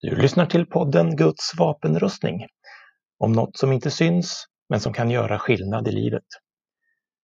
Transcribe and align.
Du 0.00 0.16
lyssnar 0.16 0.46
till 0.46 0.66
podden 0.66 1.16
Guds 1.16 1.58
vapenrustning. 1.58 2.46
Om 3.18 3.32
något 3.32 3.58
som 3.58 3.72
inte 3.72 3.90
syns, 3.90 4.44
men 4.68 4.80
som 4.80 4.92
kan 4.92 5.10
göra 5.10 5.38
skillnad 5.38 5.88
i 5.88 5.92
livet. 5.92 6.24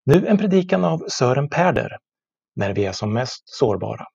Nu 0.07 0.27
en 0.27 0.39
predikan 0.39 0.85
av 0.85 1.05
Sören 1.09 1.49
Pärder, 1.49 1.99
när 2.57 2.73
vi 2.73 2.85
är 2.85 2.93
som 2.93 3.13
mest 3.13 3.43
sårbara. 3.45 4.07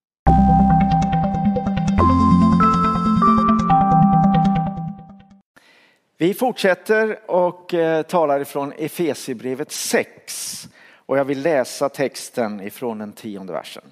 Vi 6.17 6.33
fortsätter 6.33 7.31
och 7.31 7.73
eh, 7.73 8.01
talar 8.01 8.39
ifrån 8.39 8.73
Efesierbrevet 8.77 9.71
6 9.71 10.69
och 10.95 11.17
jag 11.17 11.25
vill 11.25 11.41
läsa 11.41 11.89
texten 11.89 12.61
ifrån 12.61 12.97
den 12.97 13.13
tionde 13.13 13.53
versen. 13.53 13.83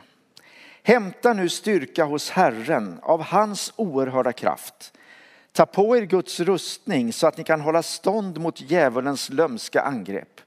Hämta 0.87 1.33
nu 1.33 1.49
styrka 1.49 2.05
hos 2.05 2.29
Herren 2.29 2.99
av 3.01 3.21
hans 3.21 3.73
oerhörda 3.75 4.33
kraft. 4.33 4.93
Ta 5.51 5.65
på 5.65 5.97
er 5.97 6.01
Guds 6.01 6.39
rustning 6.39 7.13
så 7.13 7.27
att 7.27 7.37
ni 7.37 7.43
kan 7.43 7.61
hålla 7.61 7.83
stånd 7.83 8.39
mot 8.39 8.61
djävulens 8.61 9.29
lömska 9.29 9.81
angrepp. 9.81 10.41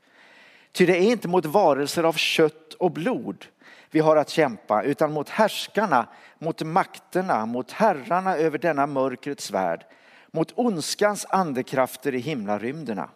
Ty 0.73 0.87
det 0.87 0.97
är 0.97 1.11
inte 1.11 1.29
mot 1.29 1.47
varelser 1.47 2.05
av 2.05 2.13
kött 2.13 2.75
och 2.75 2.91
blod 2.91 3.47
vi 3.91 4.01
har 4.01 4.17
att 4.17 4.29
kämpa 4.29 4.83
utan 4.83 5.13
mot 5.13 5.29
härskarna, 5.29 6.07
mot 6.39 6.63
makterna, 6.63 7.47
mot 7.47 7.73
herrarna 7.73 8.37
över 8.37 8.59
denna 8.59 8.87
mörkrets 8.87 9.51
värld, 9.51 9.85
mot 10.31 10.53
ondskans 10.55 11.27
andekrafter 11.29 12.15
i 12.15 12.19
himlarymderna. 12.19 13.11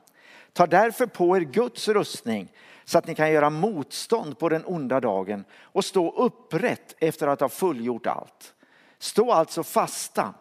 Ta 0.52 0.66
därför 0.66 1.06
på 1.06 1.36
er 1.36 1.40
Guds 1.40 1.88
rustning 1.88 2.48
så 2.84 2.98
att 2.98 3.06
ni 3.06 3.14
kan 3.14 3.32
göra 3.32 3.50
motstånd 3.50 4.38
på 4.38 4.48
den 4.48 4.64
onda 4.64 5.00
dagen 5.00 5.44
och 5.62 5.84
stå 5.84 6.10
upprätt 6.10 6.94
efter 6.98 7.26
att 7.26 7.40
ha 7.40 7.48
fullgjort 7.48 8.06
allt. 8.06 8.54
Stå 8.98 9.32
alltså 9.32 9.62
fasta. 9.62 10.34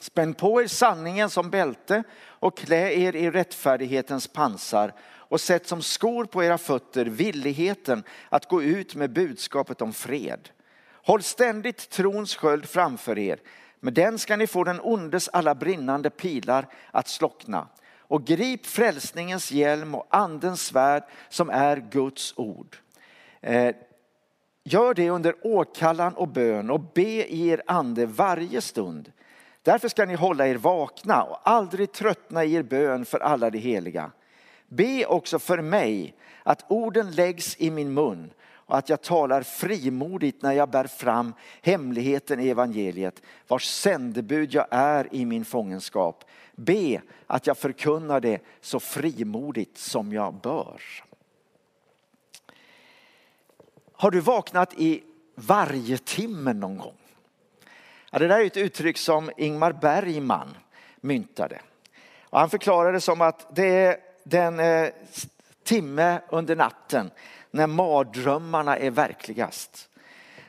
Spänn 0.00 0.34
på 0.34 0.62
er 0.62 0.66
sanningen 0.66 1.30
som 1.30 1.50
bälte 1.50 2.02
och 2.22 2.56
klä 2.56 2.92
er 2.92 3.16
i 3.16 3.30
rättfärdighetens 3.30 4.28
pansar 4.28 4.94
och 5.02 5.40
sätt 5.40 5.66
som 5.68 5.82
skor 5.82 6.24
på 6.24 6.44
era 6.44 6.58
fötter 6.58 7.04
villigheten 7.04 8.02
att 8.28 8.48
gå 8.48 8.62
ut 8.62 8.94
med 8.94 9.12
budskapet 9.12 9.82
om 9.82 9.92
fred. 9.92 10.48
Håll 10.92 11.22
ständigt 11.22 11.90
trons 11.90 12.36
sköld 12.36 12.68
framför 12.68 13.18
er. 13.18 13.40
Med 13.80 13.94
den 13.94 14.18
ska 14.18 14.36
ni 14.36 14.46
få 14.46 14.64
den 14.64 14.80
ondes 14.80 15.28
alla 15.28 15.54
brinnande 15.54 16.10
pilar 16.10 16.66
att 16.90 17.08
slockna 17.08 17.68
och 18.10 18.24
grip 18.24 18.66
frälsningens 18.66 19.52
hjälm 19.52 19.94
och 19.94 20.06
andens 20.10 20.62
svärd 20.66 21.02
som 21.28 21.50
är 21.50 21.76
Guds 21.90 22.34
ord. 22.36 22.76
Eh, 23.40 23.74
gör 24.64 24.94
det 24.94 25.10
under 25.10 25.34
åkallan 25.42 26.14
och 26.14 26.28
bön 26.28 26.70
och 26.70 26.80
be 26.80 27.32
i 27.32 27.48
er 27.48 27.62
ande 27.66 28.06
varje 28.06 28.60
stund. 28.60 29.12
Därför 29.62 29.88
ska 29.88 30.04
ni 30.04 30.14
hålla 30.14 30.48
er 30.48 30.54
vakna 30.54 31.22
och 31.22 31.38
aldrig 31.42 31.92
tröttna 31.92 32.44
i 32.44 32.54
er 32.54 32.62
bön 32.62 33.04
för 33.04 33.18
alla 33.18 33.50
de 33.50 33.58
heliga. 33.58 34.10
Be 34.68 35.06
också 35.06 35.38
för 35.38 35.58
mig 35.62 36.14
att 36.42 36.70
orden 36.70 37.10
läggs 37.10 37.56
i 37.58 37.70
min 37.70 37.94
mun 37.94 38.32
och 38.70 38.78
att 38.78 38.88
jag 38.88 39.02
talar 39.02 39.42
frimodigt 39.42 40.42
när 40.42 40.52
jag 40.52 40.70
bär 40.70 40.86
fram 40.86 41.34
hemligheten 41.62 42.40
i 42.40 42.48
evangeliet 42.48 43.22
vars 43.48 43.64
sändebud 43.64 44.54
jag 44.54 44.66
är 44.70 45.14
i 45.14 45.24
min 45.24 45.44
fångenskap. 45.44 46.24
Be 46.52 47.02
att 47.26 47.46
jag 47.46 47.58
förkunnar 47.58 48.20
det 48.20 48.42
så 48.60 48.80
frimodigt 48.80 49.78
som 49.78 50.12
jag 50.12 50.34
bör. 50.34 50.80
Har 53.92 54.10
du 54.10 54.20
vaknat 54.20 54.74
i 54.74 55.02
varje 55.34 55.98
timme 55.98 56.52
någon 56.52 56.78
gång? 56.78 56.98
Ja, 58.10 58.18
det 58.18 58.28
där 58.28 58.40
är 58.40 58.46
ett 58.46 58.56
uttryck 58.56 58.98
som 58.98 59.30
Ingmar 59.36 59.72
Bergman 59.72 60.56
myntade. 61.00 61.60
Och 62.22 62.38
han 62.38 62.50
förklarade 62.50 62.96
det 62.96 63.00
som 63.00 63.20
att 63.20 63.56
det 63.56 63.66
är 63.66 63.96
den 64.24 64.60
eh, 64.60 64.88
timme 65.64 66.20
under 66.28 66.56
natten 66.56 67.10
när 67.50 67.66
mardrömmarna 67.66 68.76
är 68.76 68.90
verkligast. 68.90 69.88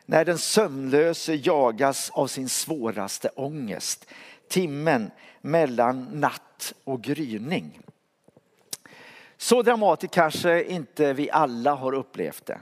När 0.06 0.26
den 0.26 0.38
sömnlöse 0.38 1.36
jagas 1.36 2.10
av 2.10 2.28
sin 2.28 2.50
svåraste 2.50 3.30
ångest. 3.36 4.06
Timmen 4.50 5.12
mellan 5.42 6.04
natt 6.04 6.74
och 6.84 7.02
gryning. 7.02 7.80
Så 9.38 9.62
dramatiskt 9.62 10.14
kanske 10.14 10.64
inte 10.64 11.14
vi 11.14 11.32
alla 11.32 11.76
har 11.76 11.94
upplevt 11.94 12.46
det. 12.46 12.62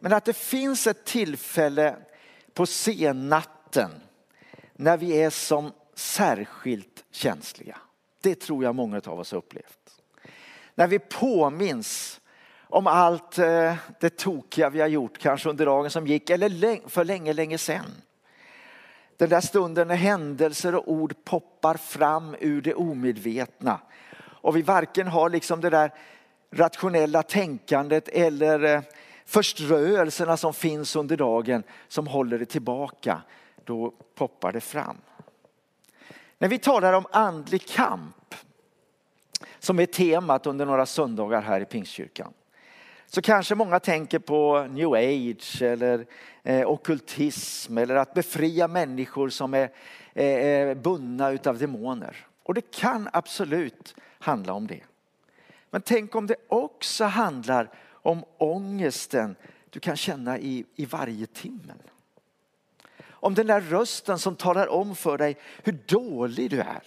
Men 0.00 0.12
att 0.12 0.24
det 0.24 0.36
finns 0.36 0.86
ett 0.86 1.04
tillfälle 1.04 1.96
på 2.52 2.66
sennatten 2.66 3.90
när 4.72 4.96
vi 4.96 5.22
är 5.22 5.30
som 5.30 5.72
särskilt 5.94 7.04
känsliga. 7.10 7.78
Det 8.20 8.34
tror 8.34 8.64
jag 8.64 8.74
många 8.74 9.00
av 9.06 9.20
oss 9.20 9.30
har 9.30 9.38
upplevt. 9.38 10.00
När 10.74 10.86
vi 10.86 10.98
påminns 10.98 12.20
om 12.74 12.86
allt 12.86 13.38
eh, 13.38 13.74
det 14.00 14.16
tokiga 14.16 14.70
vi 14.70 14.80
har 14.80 14.88
gjort 14.88 15.18
kanske 15.18 15.48
under 15.48 15.66
dagen 15.66 15.90
som 15.90 16.06
gick 16.06 16.30
eller 16.30 16.88
för 16.88 17.04
länge, 17.04 17.32
länge 17.32 17.58
sedan. 17.58 18.02
Den 19.16 19.28
där 19.28 19.40
stunden 19.40 19.88
när 19.88 19.94
händelser 19.94 20.74
och 20.74 20.92
ord 20.92 21.14
poppar 21.24 21.74
fram 21.74 22.36
ur 22.40 22.62
det 22.62 22.74
omedvetna 22.74 23.80
och 24.22 24.56
vi 24.56 24.62
varken 24.62 25.08
har 25.08 25.30
liksom 25.30 25.60
det 25.60 25.70
där 25.70 25.92
rationella 26.50 27.22
tänkandet 27.22 28.08
eller 28.08 28.64
eh, 28.64 28.82
förströelserna 29.24 30.36
som 30.36 30.54
finns 30.54 30.96
under 30.96 31.16
dagen 31.16 31.62
som 31.88 32.06
håller 32.06 32.38
det 32.38 32.46
tillbaka. 32.46 33.22
Då 33.64 33.94
poppar 34.14 34.52
det 34.52 34.60
fram. 34.60 34.96
När 36.38 36.48
vi 36.48 36.58
talar 36.58 36.92
om 36.92 37.06
andlig 37.12 37.68
kamp 37.68 38.34
som 39.58 39.78
är 39.78 39.86
temat 39.86 40.46
under 40.46 40.66
några 40.66 40.86
söndagar 40.86 41.42
här 41.42 41.60
i 41.60 41.64
Pingstkyrkan 41.64 42.32
så 43.14 43.22
kanske 43.22 43.54
många 43.54 43.80
tänker 43.80 44.18
på 44.18 44.66
new 44.70 44.92
age 44.92 45.62
eller 45.62 46.06
eh, 46.42 46.70
okkultism 46.70 47.78
eller 47.78 47.94
att 47.94 48.14
befria 48.14 48.68
människor 48.68 49.28
som 49.28 49.54
är 49.54 49.70
eh, 50.14 50.26
eh, 50.26 50.74
bundna 50.74 51.30
utav 51.30 51.58
demoner. 51.58 52.26
Och 52.42 52.54
det 52.54 52.70
kan 52.70 53.08
absolut 53.12 53.94
handla 54.18 54.52
om 54.52 54.66
det. 54.66 54.80
Men 55.70 55.82
tänk 55.82 56.14
om 56.14 56.26
det 56.26 56.36
också 56.48 57.04
handlar 57.04 57.70
om 57.90 58.24
ångesten 58.38 59.36
du 59.70 59.80
kan 59.80 59.96
känna 59.96 60.38
i, 60.38 60.64
i 60.76 60.86
varje 60.86 61.26
timmen. 61.26 61.78
Om 63.10 63.34
den 63.34 63.46
där 63.46 63.60
rösten 63.60 64.18
som 64.18 64.36
talar 64.36 64.68
om 64.68 64.96
för 64.96 65.18
dig 65.18 65.36
hur 65.62 65.78
dålig 65.86 66.50
du 66.50 66.60
är 66.60 66.82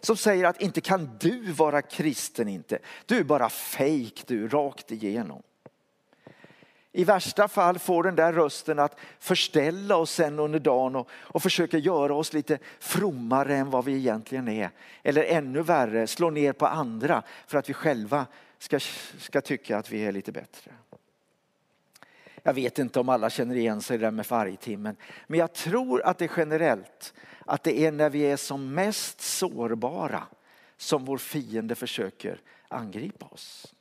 som 0.00 0.16
säger 0.16 0.44
att 0.44 0.62
inte 0.62 0.80
kan 0.80 1.10
du 1.20 1.52
vara 1.52 1.82
kristen 1.82 2.48
inte. 2.48 2.78
Du 3.06 3.18
är 3.18 3.24
bara 3.24 3.48
fejk 3.48 4.22
du, 4.26 4.48
rakt 4.48 4.92
igenom. 4.92 5.42
I 6.92 7.04
värsta 7.04 7.48
fall 7.48 7.78
får 7.78 8.02
den 8.02 8.16
där 8.16 8.32
rösten 8.32 8.78
att 8.78 8.98
förställa 9.18 9.96
oss 9.96 10.10
sen 10.10 10.38
under 10.38 10.58
dagen 10.58 10.96
och, 10.96 11.08
och 11.12 11.42
försöka 11.42 11.78
göra 11.78 12.14
oss 12.14 12.32
lite 12.32 12.58
frommare 12.78 13.56
än 13.56 13.70
vad 13.70 13.84
vi 13.84 13.96
egentligen 13.96 14.48
är. 14.48 14.70
Eller 15.02 15.24
ännu 15.24 15.62
värre, 15.62 16.06
slå 16.06 16.30
ner 16.30 16.52
på 16.52 16.66
andra 16.66 17.22
för 17.46 17.58
att 17.58 17.68
vi 17.68 17.74
själva 17.74 18.26
ska, 18.58 18.80
ska 19.18 19.40
tycka 19.40 19.78
att 19.78 19.90
vi 19.90 20.04
är 20.04 20.12
lite 20.12 20.32
bättre. 20.32 20.72
Jag 22.42 22.54
vet 22.54 22.78
inte 22.78 23.00
om 23.00 23.08
alla 23.08 23.30
känner 23.30 23.54
igen 23.54 23.82
sig 23.82 23.98
där 23.98 24.10
med 24.10 24.26
färgtimmen. 24.26 24.96
Men 25.26 25.40
jag 25.40 25.52
tror 25.52 26.02
att 26.02 26.18
det 26.18 26.24
är 26.24 26.32
generellt 26.36 27.14
att 27.46 27.62
det 27.62 27.78
är 27.78 27.92
när 27.92 28.10
vi 28.10 28.22
är 28.22 28.36
som 28.36 28.74
mest 28.74 29.20
sårbara 29.20 30.22
som 30.76 31.04
vår 31.04 31.18
fiende 31.18 31.74
försöker 31.74 32.40
angripa 32.68 33.26
oss. 33.26 33.74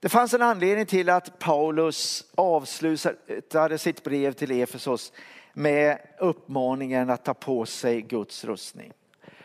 Det 0.00 0.08
fanns 0.08 0.34
en 0.34 0.42
anledning 0.42 0.86
till 0.86 1.08
att 1.08 1.38
Paulus 1.38 2.24
avslutade 2.34 3.78
sitt 3.78 4.04
brev 4.04 4.32
till 4.32 4.50
Efesos 4.50 5.12
med 5.52 5.98
uppmaningen 6.18 7.10
att 7.10 7.24
ta 7.24 7.34
på 7.34 7.66
sig 7.66 8.02
Guds 8.02 8.44
rustning. 8.44 8.92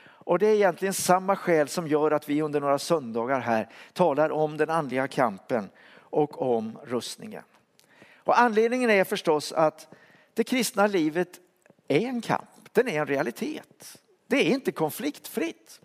Och 0.02 0.40
det 0.40 0.48
är 0.48 0.56
egentligen 0.56 0.94
samma 0.94 1.36
skäl 1.36 1.68
som 1.68 1.88
gör 1.88 2.12
att 2.12 2.30
vi 2.30 2.42
under 2.42 2.60
några 2.60 2.80
söndagar 2.80 3.40
här 3.40 3.70
talar 3.94 4.32
om 4.32 4.58
den 4.58 4.70
andliga 4.70 5.08
kampen 5.08 5.70
och 6.10 6.56
om 6.56 6.80
rustningen. 6.84 7.44
Och 8.16 8.40
anledningen 8.40 8.90
är 8.90 9.04
förstås 9.04 9.52
att 9.52 9.88
det 10.34 10.44
kristna 10.44 10.88
livet 10.88 11.40
är 11.88 12.00
en 12.00 12.22
kamp, 12.22 12.50
den 12.72 12.88
är 12.88 13.00
en 13.00 13.08
realitet. 13.08 13.98
Det 14.28 14.38
är 14.38 14.54
inte 14.54 14.72
konfliktfritt. 14.72 15.82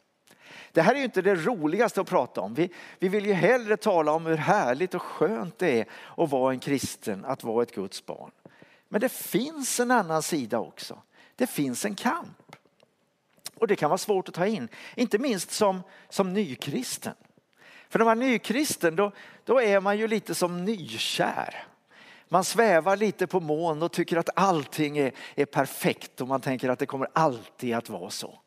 Det 0.73 0.83
här 0.83 0.95
är 0.95 0.99
ju 0.99 1.05
inte 1.05 1.23
det 1.23 1.35
roligaste 1.35 2.01
att 2.01 2.09
prata 2.09 2.41
om. 2.41 2.55
Vi, 2.55 2.71
vi 2.99 3.09
vill 3.09 3.27
ju 3.27 3.33
hellre 3.33 3.77
tala 3.77 4.13
om 4.13 4.27
hur 4.27 4.37
härligt 4.37 4.95
och 4.95 5.03
skönt 5.03 5.59
det 5.59 5.81
är 5.81 5.87
att 6.17 6.31
vara 6.31 6.53
en 6.53 6.61
kristen, 6.61 7.25
att 7.25 7.45
vara 7.45 7.63
ett 7.63 7.75
Guds 7.75 8.07
barn. 8.07 8.31
Men 8.89 9.01
det 9.01 9.09
finns 9.09 9.81
en 9.81 9.91
annan 9.91 10.23
sida 10.23 10.59
också. 10.59 11.03
Det 11.37 11.47
finns 11.47 11.85
en 11.85 11.95
kamp. 11.95 12.57
Och 13.55 13.67
det 13.67 13.77
kan 13.77 13.91
vara 13.91 13.99
svårt 13.99 14.29
att 14.29 14.35
ta 14.35 14.47
in, 14.47 14.69
inte 14.95 15.19
minst 15.19 15.51
som, 15.51 15.83
som 16.09 16.33
nykristen. 16.33 17.15
För 17.95 17.99
när 17.99 18.05
man 18.05 18.23
är 18.23 18.27
nykristen 18.27 18.97
då, 18.97 19.13
då 19.45 19.61
är 19.61 19.81
man 19.81 19.99
ju 19.99 20.09
lite 20.09 20.35
som 20.35 20.65
nykär. 20.65 21.67
Man 22.29 22.45
svävar 22.45 22.97
lite 22.97 23.27
på 23.27 23.41
moln 23.41 23.83
och 23.83 23.93
tycker 23.93 24.17
att 24.17 24.29
allting 24.37 24.99
är, 24.99 25.13
är 25.35 25.45
perfekt 25.45 26.21
och 26.21 26.29
man 26.29 26.41
tänker 26.41 26.69
att 26.69 26.79
det 26.79 26.87
kommer 26.87 27.09
alltid 27.13 27.75
att 27.75 27.89
vara 27.89 28.11
så. 28.11 28.39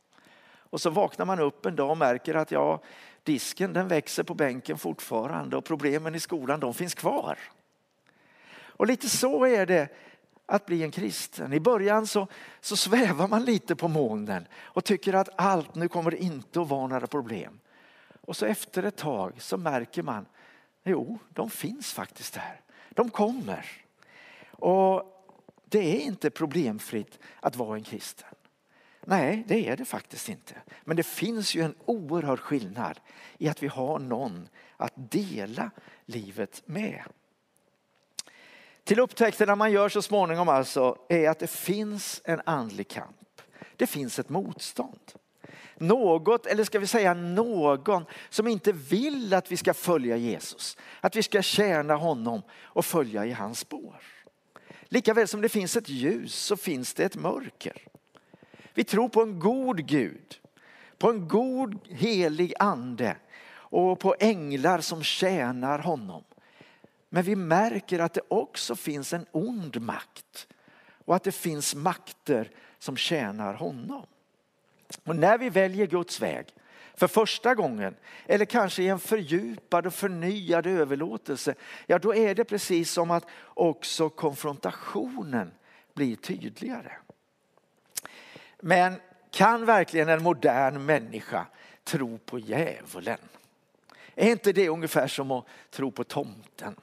Och 0.48 0.82
så 0.82 0.90
vaknar 0.90 1.26
man 1.26 1.40
upp 1.40 1.66
en 1.66 1.76
dag 1.76 1.90
och 1.90 1.98
märker 1.98 2.36
att 2.36 2.52
ja, 2.52 2.82
disken 3.24 3.74
den 3.74 3.88
växer 3.88 4.24
på 4.24 4.34
bänken 4.34 4.78
fortfarande 4.78 5.58
och 5.58 5.66
problemen 5.66 6.16
i 6.16 6.20
skolan 6.20 6.60
de 6.60 6.74
finns 6.74 6.94
kvar. 6.94 7.40
Och 8.58 8.88
lite 8.88 9.10
så 9.10 9.46
är 9.46 9.66
det 9.66 9.90
att 10.46 10.66
bli 10.66 10.84
en 10.84 10.92
kristen. 10.92 11.54
I 11.54 11.60
början 11.60 12.08
så, 12.08 12.28
så 12.62 12.76
svävar 12.76 13.28
man 13.28 13.46
lite 13.46 13.76
på 13.76 13.88
molnen 13.88 14.48
och 14.56 14.86
tycker 14.86 15.14
att 15.14 15.30
allt 15.36 15.76
nu 15.76 15.88
kommer 15.88 16.16
inte 16.16 16.62
att 16.62 16.70
vara 16.70 16.88
några 16.88 17.08
problem. 17.08 17.60
Och 18.28 18.36
så 18.36 18.46
efter 18.46 18.84
ett 18.84 18.96
tag 18.96 19.42
så 19.42 19.58
märker 19.58 20.04
man, 20.04 20.26
jo, 20.84 21.20
de 21.30 21.50
finns 21.50 21.94
faktiskt 21.94 22.34
där. 22.34 22.62
De 22.90 23.10
kommer. 23.10 23.66
Och 24.52 25.24
det 25.66 25.80
är 25.80 26.00
inte 26.00 26.30
problemfritt 26.30 27.20
att 27.40 27.56
vara 27.56 27.78
en 27.78 27.84
kristen. 27.84 28.30
Nej, 29.06 29.44
det 29.48 29.70
är 29.70 29.78
det 29.78 29.86
faktiskt 29.86 30.30
inte. 30.30 30.54
Men 30.84 30.98
det 30.98 31.04
finns 31.04 31.56
ju 31.56 31.62
en 31.62 31.76
oerhörd 31.86 32.40
skillnad 32.40 33.00
i 33.38 33.50
att 33.50 33.64
vi 33.64 33.68
har 33.68 34.00
någon 34.00 34.50
att 34.78 34.94
dela 34.96 35.72
livet 36.06 36.62
med. 36.66 37.04
Till 38.84 39.00
upptäckterna 39.00 39.56
man 39.56 39.72
gör 39.72 39.90
så 39.90 40.02
småningom 40.02 40.50
alltså 40.50 40.98
är 41.10 41.30
att 41.30 41.40
det 41.40 41.50
finns 41.50 42.22
en 42.24 42.42
andlig 42.46 42.88
kamp. 42.88 43.42
Det 43.76 43.88
finns 43.88 44.20
ett 44.20 44.30
motstånd. 44.30 45.12
Något, 45.78 46.46
eller 46.46 46.64
ska 46.64 46.80
vi 46.80 46.88
säga 46.88 47.14
någon, 47.14 48.06
som 48.30 48.48
inte 48.48 48.72
vill 48.72 49.34
att 49.34 49.52
vi 49.52 49.58
ska 49.58 49.74
följa 49.74 50.18
Jesus. 50.18 50.78
Att 51.02 51.16
vi 51.16 51.24
ska 51.24 51.42
tjäna 51.42 51.96
honom 51.96 52.42
och 52.62 52.86
följa 52.86 53.26
i 53.26 53.32
hans 53.32 53.60
spår. 53.60 54.02
Likaväl 54.90 55.28
som 55.28 55.42
det 55.42 55.50
finns 55.50 55.76
ett 55.76 55.90
ljus 55.90 56.36
så 56.36 56.58
finns 56.58 56.94
det 56.94 57.04
ett 57.04 57.16
mörker. 57.16 57.88
Vi 58.74 58.84
tror 58.84 59.10
på 59.10 59.22
en 59.22 59.40
god 59.40 59.88
Gud, 59.88 60.40
på 60.98 61.10
en 61.10 61.28
god 61.28 61.88
helig 61.88 62.54
ande 62.60 63.18
och 63.50 64.00
på 64.00 64.16
änglar 64.20 64.80
som 64.82 65.04
tjänar 65.04 65.80
honom. 65.80 66.24
Men 67.10 67.24
vi 67.24 67.36
märker 67.36 68.00
att 68.00 68.14
det 68.14 68.22
också 68.28 68.76
finns 68.76 69.14
en 69.14 69.26
ond 69.32 69.82
makt 69.82 70.48
och 71.06 71.16
att 71.16 71.24
det 71.24 71.32
finns 71.32 71.76
makter 71.76 72.52
som 72.80 72.98
tjänar 72.98 73.54
honom. 73.54 74.06
Och 75.04 75.16
när 75.16 75.38
vi 75.38 75.50
väljer 75.50 75.88
Guds 75.88 76.22
väg 76.22 76.46
för 76.96 77.08
första 77.08 77.56
gången 77.56 77.96
eller 78.26 78.46
kanske 78.46 78.84
i 78.84 78.88
en 78.88 79.00
fördjupad 79.00 79.88
och 79.88 79.94
förnyad 79.94 80.68
överlåtelse, 80.68 81.56
ja 81.86 82.00
då 82.00 82.16
är 82.16 82.36
det 82.36 82.46
precis 82.46 82.92
som 82.92 83.12
att 83.12 83.26
också 83.44 84.10
konfrontationen 84.10 85.52
blir 85.94 86.16
tydligare. 86.16 86.92
Men 88.60 89.00
kan 89.32 89.66
verkligen 89.66 90.10
en 90.10 90.24
modern 90.24 90.86
människa 90.86 91.46
tro 91.84 92.18
på 92.18 92.40
djävulen? 92.40 93.20
Är 94.16 94.32
inte 94.32 94.52
det 94.52 94.70
ungefär 94.70 95.08
som 95.08 95.32
att 95.32 95.46
tro 95.72 95.92
på 95.92 96.04
tomten? 96.04 96.76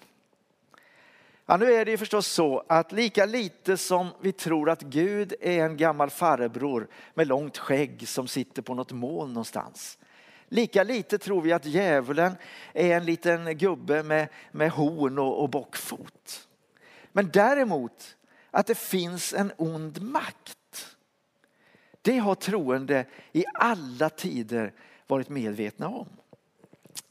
Ja, 1.46 1.56
nu 1.56 1.72
är 1.72 1.84
det 1.84 1.90
ju 1.90 1.96
förstås 1.96 2.26
så 2.26 2.64
att 2.68 2.92
lika 2.92 3.26
lite 3.26 3.76
som 3.76 4.08
vi 4.20 4.32
tror 4.32 4.70
att 4.70 4.82
Gud 4.82 5.34
är 5.40 5.64
en 5.64 5.76
gammal 5.76 6.10
farbror 6.10 6.88
med 7.14 7.26
långt 7.26 7.58
skägg 7.58 8.08
som 8.08 8.28
sitter 8.28 8.62
på 8.62 8.74
något 8.74 8.92
moln 8.92 9.32
någonstans. 9.32 9.98
Lika 10.48 10.82
lite 10.82 11.18
tror 11.18 11.42
vi 11.42 11.52
att 11.52 11.64
djävulen 11.64 12.36
är 12.72 12.96
en 12.96 13.04
liten 13.04 13.58
gubbe 13.58 14.02
med, 14.02 14.28
med 14.52 14.70
horn 14.70 15.18
och, 15.18 15.42
och 15.42 15.50
bockfot. 15.50 16.48
Men 17.12 17.30
däremot 17.30 18.16
att 18.50 18.66
det 18.66 18.78
finns 18.78 19.34
en 19.34 19.52
ond 19.56 20.02
makt. 20.02 20.96
Det 22.02 22.18
har 22.18 22.34
troende 22.34 23.06
i 23.32 23.44
alla 23.54 24.10
tider 24.10 24.72
varit 25.06 25.28
medvetna 25.28 25.88
om. 25.88 26.08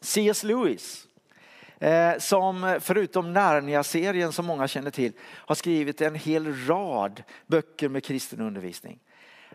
C.S. 0.01 0.43
Lewis 0.43 1.07
Eh, 1.79 2.17
som 2.17 2.79
förutom 2.81 3.33
Narnia-serien 3.33 4.31
som 4.31 4.45
många 4.45 4.67
känner 4.67 4.91
till 4.91 5.13
har 5.21 5.55
skrivit 5.55 6.01
en 6.01 6.15
hel 6.15 6.65
rad 6.67 7.23
böcker 7.47 7.89
med 7.89 8.03
kristen 8.03 8.41
undervisning. 8.41 8.99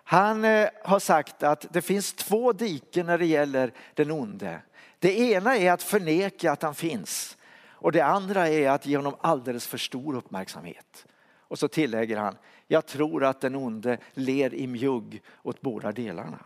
Han 0.04 0.44
eh, 0.44 0.68
har 0.84 0.98
sagt 0.98 1.42
att 1.42 1.66
det 1.72 1.82
finns 1.82 2.12
två 2.12 2.52
diken 2.52 3.06
när 3.06 3.18
det 3.18 3.26
gäller 3.26 3.72
den 3.94 4.10
onde. 4.10 4.60
Det 4.98 5.18
ena 5.18 5.56
är 5.56 5.72
att 5.72 5.82
förneka 5.82 6.52
att 6.52 6.62
han 6.62 6.74
finns 6.74 7.38
och 7.80 7.92
det 7.92 8.00
andra 8.00 8.48
är 8.48 8.70
att 8.70 8.86
ge 8.86 8.96
honom 8.96 9.16
alldeles 9.20 9.66
för 9.66 9.78
stor 9.78 10.16
uppmärksamhet. 10.16 11.06
Och 11.38 11.58
så 11.58 11.68
tillägger 11.68 12.16
han, 12.16 12.36
jag 12.66 12.86
tror 12.86 13.24
att 13.24 13.40
den 13.40 13.54
onde 13.54 13.98
ler 14.14 14.54
i 14.54 14.66
mjugg 14.66 15.22
åt 15.42 15.60
båda 15.60 15.92
delarna. 15.92 16.38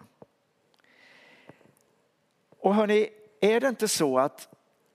Och 2.59 2.75
hörni, 2.75 3.09
är 3.41 3.61
det 3.61 3.69
inte 3.69 3.89
så 3.89 4.19
att 4.19 4.49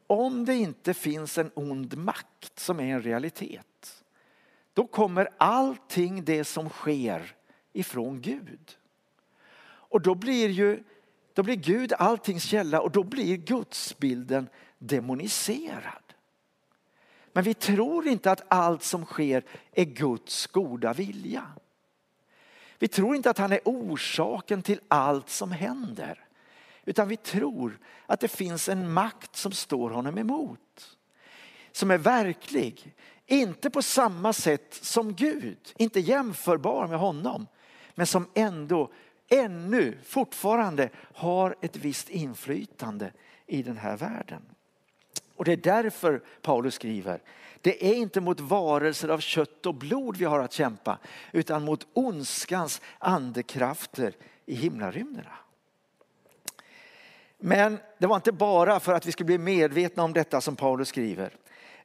om 0.07 0.45
det 0.45 0.55
inte 0.55 0.93
finns 0.93 1.37
en 1.37 1.51
ond 1.53 1.97
makt 1.97 2.59
som 2.59 2.79
är 2.79 2.93
en 2.93 3.01
realitet, 3.01 4.03
då 4.73 4.87
kommer 4.87 5.29
allting 5.37 6.25
det 6.25 6.43
som 6.43 6.69
sker 6.69 7.35
ifrån 7.73 8.21
Gud. 8.21 8.77
Och 9.63 10.01
då 10.01 10.15
blir 10.15 10.49
ju 10.49 10.83
då 11.33 11.43
blir 11.43 11.55
Gud 11.55 11.93
alltings 11.93 12.43
källa 12.43 12.81
och 12.81 12.91
då 12.91 13.03
blir 13.03 13.37
gudsbilden 13.37 14.49
demoniserad. 14.77 16.13
Men 17.33 17.43
vi 17.43 17.53
tror 17.53 18.07
inte 18.07 18.31
att 18.31 18.41
allt 18.47 18.83
som 18.83 19.05
sker 19.05 19.43
är 19.71 19.85
Guds 19.85 20.47
goda 20.47 20.93
vilja. 20.93 21.43
Vi 22.79 22.87
tror 22.87 23.15
inte 23.15 23.29
att 23.29 23.37
han 23.37 23.51
är 23.51 23.59
orsaken 23.65 24.61
till 24.61 24.79
allt 24.87 25.29
som 25.29 25.51
händer. 25.51 26.26
Utan 26.87 27.07
vi 27.07 27.17
tror 27.17 27.79
att 28.05 28.19
det 28.19 28.27
finns 28.27 28.69
en 28.69 28.93
makt 28.93 29.35
som 29.35 29.51
står 29.51 29.89
honom 29.89 30.17
emot. 30.17 30.97
Som 31.71 31.91
är 31.91 31.97
verklig. 31.97 32.95
Inte 33.25 33.69
på 33.69 33.81
samma 33.81 34.33
sätt 34.33 34.73
som 34.73 35.13
Gud, 35.13 35.73
inte 35.77 35.99
jämförbar 35.99 36.87
med 36.87 36.99
honom. 36.99 37.47
Men 37.95 38.07
som 38.07 38.27
ändå 38.33 38.91
ännu 39.29 39.97
fortfarande 40.03 40.89
har 41.13 41.55
ett 41.61 41.75
visst 41.75 42.09
inflytande 42.09 43.11
i 43.47 43.63
den 43.63 43.77
här 43.77 43.97
världen. 43.97 44.41
Och 45.35 45.45
det 45.45 45.51
är 45.51 45.57
därför 45.57 46.23
Paulus 46.41 46.75
skriver, 46.75 47.21
det 47.61 47.91
är 47.91 47.93
inte 47.93 48.21
mot 48.21 48.39
varelser 48.39 49.09
av 49.09 49.19
kött 49.19 49.65
och 49.65 49.75
blod 49.75 50.17
vi 50.17 50.25
har 50.25 50.39
att 50.39 50.53
kämpa, 50.53 50.97
utan 51.31 51.63
mot 51.63 51.87
ondskans 51.93 52.81
andekrafter 52.99 54.13
i 54.45 54.55
himlarymderna. 54.55 55.37
Men 57.37 57.79
det 57.97 58.07
var 58.07 58.15
inte 58.15 58.31
bara 58.31 58.79
för 58.79 58.93
att 58.93 59.05
vi 59.05 59.11
skulle 59.11 59.25
bli 59.25 59.37
medvetna 59.37 60.03
om 60.03 60.13
detta 60.13 60.41
som 60.41 60.55
Paulus 60.55 60.87
skriver. 60.87 61.33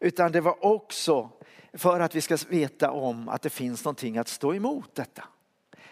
Utan 0.00 0.32
det 0.32 0.40
var 0.40 0.64
också 0.64 1.30
för 1.72 2.00
att 2.00 2.14
vi 2.14 2.20
ska 2.20 2.38
veta 2.48 2.90
om 2.90 3.28
att 3.28 3.42
det 3.42 3.50
finns 3.50 3.84
någonting 3.84 4.18
att 4.18 4.28
stå 4.28 4.54
emot 4.54 4.94
detta. 4.94 5.24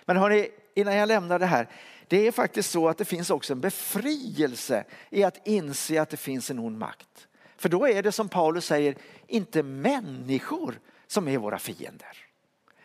Men 0.04 0.16
hörni, 0.16 0.48
innan 0.74 0.96
jag 0.96 1.06
lämnar 1.06 1.38
det 1.38 1.46
här. 1.46 1.68
Det 2.08 2.26
är 2.26 2.32
faktiskt 2.32 2.70
så 2.70 2.88
att 2.88 2.98
det 2.98 3.04
finns 3.04 3.30
också 3.30 3.52
en 3.52 3.60
befrielse 3.60 4.84
i 5.10 5.24
att 5.24 5.46
inse 5.46 6.02
att 6.02 6.10
det 6.10 6.16
finns 6.16 6.50
en 6.50 6.58
ond 6.58 6.78
makt. 6.78 7.28
För 7.56 7.68
då 7.68 7.88
är 7.88 8.02
det 8.02 8.12
som 8.12 8.28
Paulus 8.28 8.66
säger, 8.66 8.96
inte 9.26 9.62
människor 9.62 10.80
som 11.06 11.28
är 11.28 11.38
våra 11.38 11.58
fiender. 11.58 12.26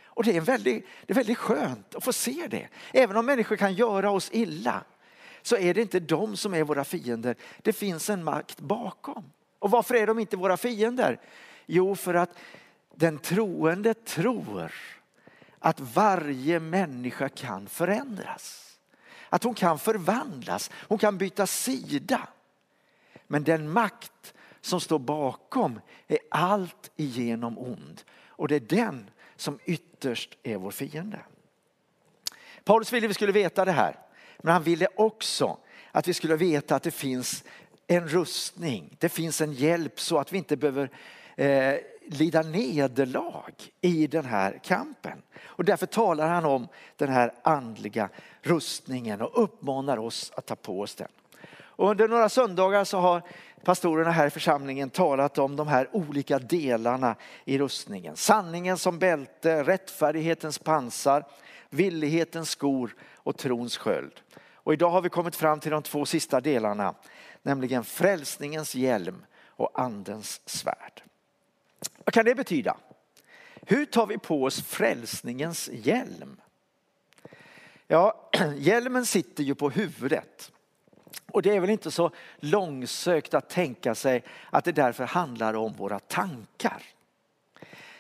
Och 0.06 0.24
det 0.24 0.38
är, 0.38 0.42
väldigt, 0.42 0.86
det 1.06 1.14
är 1.14 1.16
väldigt 1.16 1.38
skönt 1.38 1.96
att 1.96 2.04
få 2.04 2.14
se 2.14 2.48
det. 2.50 2.68
Även 2.94 3.18
om 3.18 3.26
människor 3.26 3.56
kan 3.56 3.74
göra 3.74 4.12
oss 4.12 4.30
illa 4.34 4.84
så 5.46 5.58
är 5.58 5.74
det 5.74 5.82
inte 5.82 6.00
de 6.00 6.38
som 6.38 6.54
är 6.54 6.64
våra 6.64 6.84
fiender. 6.84 7.36
Det 7.62 7.74
finns 7.74 8.10
en 8.10 8.24
makt 8.24 8.60
bakom. 8.60 9.32
Och 9.60 9.72
varför 9.72 9.96
är 9.96 10.08
de 10.08 10.20
inte 10.20 10.38
våra 10.38 10.58
fiender? 10.58 11.20
Jo, 11.66 11.96
för 11.96 12.14
att 12.14 12.38
den 12.96 13.20
troende 13.20 13.94
tror 13.94 14.74
att 15.60 15.80
varje 15.80 16.60
människa 16.60 17.30
kan 17.30 17.68
förändras. 17.68 18.78
Att 19.30 19.44
hon 19.44 19.54
kan 19.54 19.80
förvandlas, 19.80 20.72
hon 20.74 20.98
kan 20.98 21.18
byta 21.18 21.48
sida. 21.48 22.28
Men 23.28 23.44
den 23.44 23.72
makt 23.72 24.34
som 24.62 24.80
står 24.80 25.00
bakom 25.00 25.80
är 26.08 26.20
allt 26.32 26.92
igenom 26.96 27.58
ond. 27.58 28.02
Och 28.28 28.48
det 28.48 28.56
är 28.56 28.60
den 28.60 29.10
som 29.36 29.60
ytterst 29.66 30.38
är 30.44 30.58
vår 30.58 30.72
fiende. 30.72 31.20
Paulus 32.64 32.94
ville 32.94 33.08
vi 33.08 33.14
skulle 33.14 33.32
veta 33.32 33.66
det 33.66 33.72
här. 33.72 34.05
Men 34.38 34.54
han 34.54 34.64
ville 34.64 34.88
också 34.96 35.58
att 35.92 36.08
vi 36.08 36.14
skulle 36.14 36.36
veta 36.36 36.76
att 36.76 36.84
det 36.84 36.92
finns 36.92 37.44
en 37.88 38.08
rustning, 38.08 38.96
det 39.00 39.10
finns 39.10 39.42
en 39.42 39.54
hjälp 39.54 40.00
så 40.00 40.18
att 40.18 40.34
vi 40.34 40.38
inte 40.38 40.58
behöver 40.58 40.90
eh, 41.36 41.76
lida 42.08 42.42
nederlag 42.42 43.54
i 43.82 44.08
den 44.08 44.26
här 44.26 44.60
kampen. 44.64 45.22
Och 45.38 45.66
därför 45.66 45.86
talar 45.86 46.28
han 46.28 46.46
om 46.46 46.68
den 46.96 47.10
här 47.10 47.34
andliga 47.44 48.10
rustningen 48.42 49.22
och 49.22 49.44
uppmanar 49.44 49.98
oss 49.98 50.32
att 50.36 50.46
ta 50.46 50.56
på 50.56 50.82
oss 50.82 50.96
den. 50.96 51.08
Och 51.78 51.90
under 51.90 52.08
några 52.08 52.30
söndagar 52.30 52.84
så 52.84 53.00
har 53.00 53.22
pastorerna 53.64 54.12
här 54.12 54.28
i 54.28 54.30
församlingen 54.30 54.90
talat 54.90 55.38
om 55.38 55.56
de 55.56 55.68
här 55.68 55.90
olika 55.92 56.40
delarna 56.40 57.16
i 57.46 57.58
rustningen. 57.58 58.16
Sanningen 58.16 58.78
som 58.78 59.00
bälte, 59.00 59.64
rättfärdighetens 59.64 60.60
pansar, 60.60 61.26
villighetens 61.70 62.50
skor 62.50 62.96
och 63.16 63.38
trons 63.38 63.78
sköld. 63.78 64.22
Och 64.54 64.74
idag 64.74 64.90
har 64.90 65.02
vi 65.02 65.10
kommit 65.10 65.36
fram 65.36 65.60
till 65.60 65.72
de 65.72 65.84
två 65.84 66.06
sista 66.06 66.42
delarna, 66.42 66.96
nämligen 67.42 67.84
frälsningens 67.84 68.76
hjälm 68.76 69.26
och 69.48 69.80
andens 69.80 70.42
svärd. 70.46 71.04
Vad 72.06 72.14
kan 72.14 72.26
det 72.26 72.36
betyda? 72.36 72.78
Hur 73.62 73.86
tar 73.86 74.08
vi 74.08 74.18
på 74.18 74.44
oss 74.44 74.62
frälsningens 74.62 75.70
hjälm? 75.74 76.42
Ja, 77.88 78.30
hjälmen 78.56 79.06
sitter 79.06 79.44
ju 79.44 79.56
på 79.56 79.70
huvudet. 79.70 80.52
Och 81.32 81.42
det 81.42 81.56
är 81.56 81.60
väl 81.60 81.70
inte 81.70 81.92
så 81.92 82.12
långsökt 82.38 83.34
att 83.34 83.50
tänka 83.50 83.96
sig 83.96 84.24
att 84.50 84.66
det 84.66 84.72
därför 84.72 85.04
handlar 85.04 85.54
om 85.54 85.74
våra 85.74 86.00
tankar. 86.00 86.84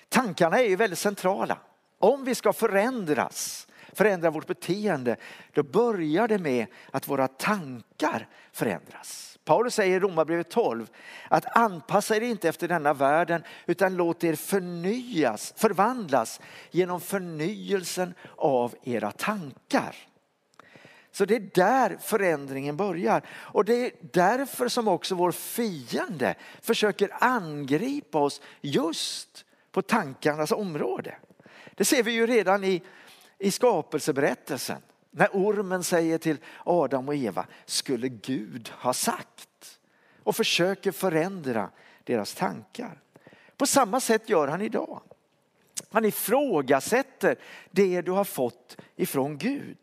Tankarna 0.10 0.60
är 0.60 0.69
ju 0.69 0.75
väldigt 0.75 1.00
centrala. 1.00 1.57
Om 2.00 2.25
vi 2.25 2.36
ska 2.36 2.53
förändras, 2.53 3.67
förändra 3.93 4.29
vårt 4.29 4.48
beteende, 4.48 5.15
då 5.53 5.63
börjar 5.63 6.27
det 6.27 6.38
med 6.38 6.65
att 6.91 7.07
våra 7.07 7.27
tankar 7.27 8.27
förändras. 8.51 9.38
Paulus 9.45 9.75
säger 9.75 9.95
i 9.95 10.00
Romarbrevet 10.00 10.50
12 10.50 10.89
att 11.29 11.57
anpassa 11.57 12.15
er 12.15 12.22
inte 12.22 12.50
efter 12.50 12.67
denna 12.67 12.93
världen 12.93 13.43
utan 13.65 13.95
låt 13.95 14.24
er 14.24 14.36
förnyas, 14.36 15.53
förvandlas 15.57 16.41
genom 16.72 17.01
förnyelsen 17.01 18.13
av 18.36 18.75
era 18.84 19.12
tankar. 19.12 19.95
Så 21.15 21.25
det 21.25 21.36
är 21.36 21.50
där 21.53 21.98
förändringen 22.01 22.77
börjar. 22.77 23.22
Och 23.29 23.65
det 23.65 23.86
är 23.86 23.91
därför 24.01 24.67
som 24.67 24.88
också 24.88 25.15
vår 25.15 25.31
fiende 25.31 26.36
försöker 26.62 27.10
angripa 27.24 28.19
oss 28.19 28.41
just 28.62 29.45
på 29.72 29.81
tankarnas 29.81 30.51
område. 30.51 31.17
Det 31.75 31.86
ser 31.86 32.03
vi 32.03 32.12
ju 32.12 32.27
redan 32.27 32.63
i, 32.63 32.84
i 33.38 33.51
skapelseberättelsen. 33.51 34.81
När 35.12 35.29
ormen 35.34 35.84
säger 35.84 36.17
till 36.17 36.38
Adam 36.63 37.07
och 37.07 37.15
Eva, 37.15 37.45
skulle 37.65 38.10
Gud 38.10 38.69
ha 38.69 38.93
sagt? 38.93 39.79
Och 40.24 40.36
försöker 40.36 40.91
förändra 40.91 41.69
deras 42.03 42.34
tankar. 42.34 43.01
På 43.57 43.65
samma 43.65 44.00
sätt 44.00 44.29
gör 44.29 44.48
han 44.48 44.62
idag. 44.62 45.01
Han 45.91 46.05
ifrågasätter 46.05 47.36
det 47.72 48.01
du 48.01 48.12
har 48.12 48.24
fått 48.24 48.77
ifrån 48.95 49.38
Gud. 49.38 49.77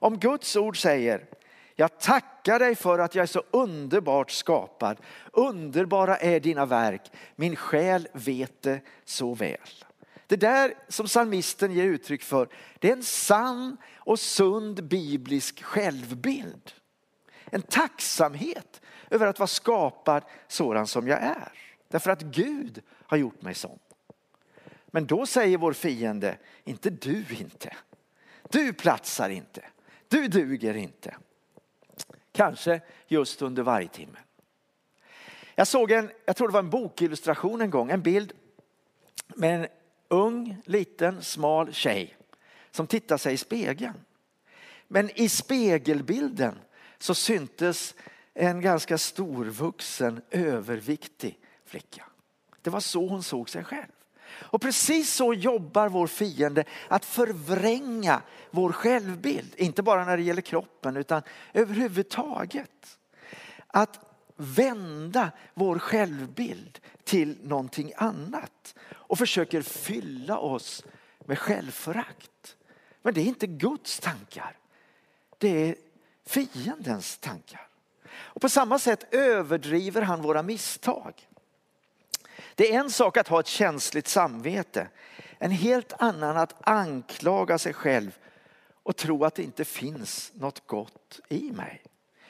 Om 0.00 0.18
Guds 0.18 0.56
ord 0.56 0.82
säger, 0.82 1.26
jag 1.74 1.98
tackar 1.98 2.58
dig 2.58 2.74
för 2.74 2.98
att 2.98 3.14
jag 3.14 3.22
är 3.22 3.26
så 3.26 3.42
underbart 3.50 4.30
skapad. 4.30 5.00
Underbara 5.32 6.16
är 6.16 6.40
dina 6.40 6.66
verk, 6.66 7.12
min 7.36 7.56
själ 7.56 8.08
vet 8.12 8.62
det 8.62 8.80
så 9.04 9.34
väl. 9.34 9.58
Det 10.26 10.36
där 10.36 10.74
som 10.88 11.06
psalmisten 11.06 11.72
ger 11.72 11.84
uttryck 11.84 12.22
för, 12.22 12.48
det 12.78 12.88
är 12.88 12.92
en 12.92 13.02
sann 13.02 13.76
och 13.96 14.18
sund 14.18 14.84
biblisk 14.84 15.62
självbild. 15.62 16.72
En 17.44 17.62
tacksamhet 17.62 18.80
över 19.10 19.26
att 19.26 19.38
vara 19.38 19.46
skapad 19.46 20.22
sådan 20.48 20.86
som 20.86 21.08
jag 21.08 21.22
är. 21.22 21.52
Därför 21.88 22.10
att 22.10 22.22
Gud 22.22 22.82
har 22.90 23.16
gjort 23.16 23.42
mig 23.42 23.54
sån. 23.54 23.78
Men 24.86 25.06
då 25.06 25.26
säger 25.26 25.58
vår 25.58 25.72
fiende, 25.72 26.38
inte 26.64 26.90
du 26.90 27.24
inte. 27.40 27.76
Du 28.50 28.72
platsar 28.72 29.30
inte. 29.30 29.64
Du 30.08 30.28
duger 30.28 30.74
inte. 30.74 31.16
Kanske 32.32 32.80
just 33.06 33.42
under 33.42 33.62
varje 33.62 33.88
timme. 33.88 34.18
Jag 35.54 35.66
såg 35.66 35.90
en, 35.90 36.10
jag 36.24 36.36
tror 36.36 36.48
det 36.48 36.52
var 36.52 36.60
en 36.60 36.70
bokillustration 36.70 37.60
en 37.60 37.70
gång, 37.70 37.90
en 37.90 38.02
bild 38.02 38.32
med 39.34 39.60
en 39.60 39.66
ung, 40.08 40.56
liten, 40.64 41.22
smal 41.22 41.72
tjej 41.72 42.16
som 42.70 42.86
tittar 42.86 43.16
sig 43.16 43.34
i 43.34 43.36
spegeln. 43.36 43.94
Men 44.88 45.10
i 45.20 45.28
spegelbilden 45.28 46.58
så 46.98 47.14
syntes 47.14 47.94
en 48.34 48.60
ganska 48.60 48.98
storvuxen, 48.98 50.20
överviktig 50.30 51.38
flicka. 51.64 52.04
Det 52.62 52.70
var 52.70 52.80
så 52.80 53.06
hon 53.06 53.22
såg 53.22 53.50
sig 53.50 53.64
själv. 53.64 53.92
Och 54.30 54.60
precis 54.60 55.14
så 55.14 55.34
jobbar 55.34 55.88
vår 55.88 56.06
fiende 56.06 56.64
att 56.88 57.04
förvränga 57.04 58.22
vår 58.50 58.72
självbild. 58.72 59.54
Inte 59.56 59.82
bara 59.82 60.04
när 60.04 60.16
det 60.16 60.22
gäller 60.22 60.42
kroppen 60.42 60.96
utan 60.96 61.22
överhuvudtaget. 61.52 62.98
Att 63.66 64.00
vända 64.36 65.30
vår 65.54 65.78
självbild 65.78 66.78
till 67.04 67.38
någonting 67.42 67.92
annat 67.96 68.74
och 68.92 69.18
försöker 69.18 69.62
fylla 69.62 70.38
oss 70.38 70.84
med 71.26 71.38
självförakt. 71.38 72.56
Men 73.02 73.14
det 73.14 73.20
är 73.20 73.24
inte 73.24 73.46
Guds 73.46 74.00
tankar. 74.00 74.56
Det 75.38 75.68
är 75.68 75.76
fiendens 76.26 77.18
tankar. 77.18 77.68
Och 78.10 78.40
på 78.40 78.48
samma 78.48 78.78
sätt 78.78 79.14
överdriver 79.14 80.02
han 80.02 80.22
våra 80.22 80.42
misstag. 80.42 81.28
Det 82.58 82.74
är 82.74 82.80
en 82.80 82.90
sak 82.90 83.16
att 83.16 83.28
ha 83.28 83.40
ett 83.40 83.46
känsligt 83.46 84.08
samvete. 84.08 84.88
En 85.38 85.50
helt 85.50 85.92
annan 85.98 86.36
att 86.36 86.54
anklaga 86.68 87.58
sig 87.58 87.72
själv 87.72 88.18
och 88.82 88.96
tro 88.96 89.24
att 89.24 89.34
det 89.34 89.42
inte 89.42 89.64
finns 89.64 90.32
något 90.34 90.66
gott 90.66 91.20
i 91.28 91.52
mig. 91.52 91.82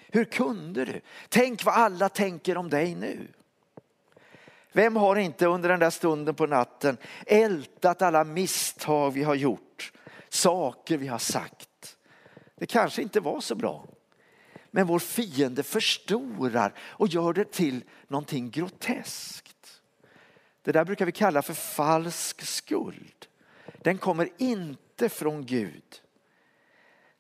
Hur 0.09 0.25
kunde 0.25 0.85
du? 0.85 1.01
Tänk 1.29 1.65
vad 1.65 1.75
alla 1.75 2.09
tänker 2.09 2.57
om 2.57 2.71
dig 2.71 2.95
nu. 2.95 3.29
Vem 4.73 4.97
har 4.97 5.17
inte 5.17 5.47
under 5.47 5.69
den 5.69 5.81
där 5.81 5.91
stunden 5.91 6.35
på 6.35 6.47
natten 6.47 6.97
ältat 7.27 8.03
alla 8.03 8.25
misstag 8.25 9.11
vi 9.11 9.23
har 9.23 9.35
gjort, 9.35 9.93
saker 10.29 10.97
vi 10.97 11.07
har 11.07 11.19
sagt. 11.19 11.97
Det 12.55 12.67
kanske 12.67 13.03
inte 13.03 13.21
var 13.21 13.41
så 13.41 13.55
bra. 13.55 13.87
Men 14.71 14.87
vår 14.87 14.99
fiende 14.99 15.63
förstorar 15.63 16.75
och 16.79 17.09
gör 17.09 17.33
det 17.33 17.53
till 17.53 17.85
någonting 18.09 18.51
groteskt. 18.51 19.58
Det 20.69 20.73
där 20.73 20.85
brukar 20.85 21.07
vi 21.07 21.13
kalla 21.13 21.43
för 21.43 21.55
falsk 21.55 22.43
skuld. 22.43 23.27
Den 23.77 23.99
kommer 23.99 24.29
inte 24.37 25.09
från 25.09 25.47
Gud. 25.47 26.03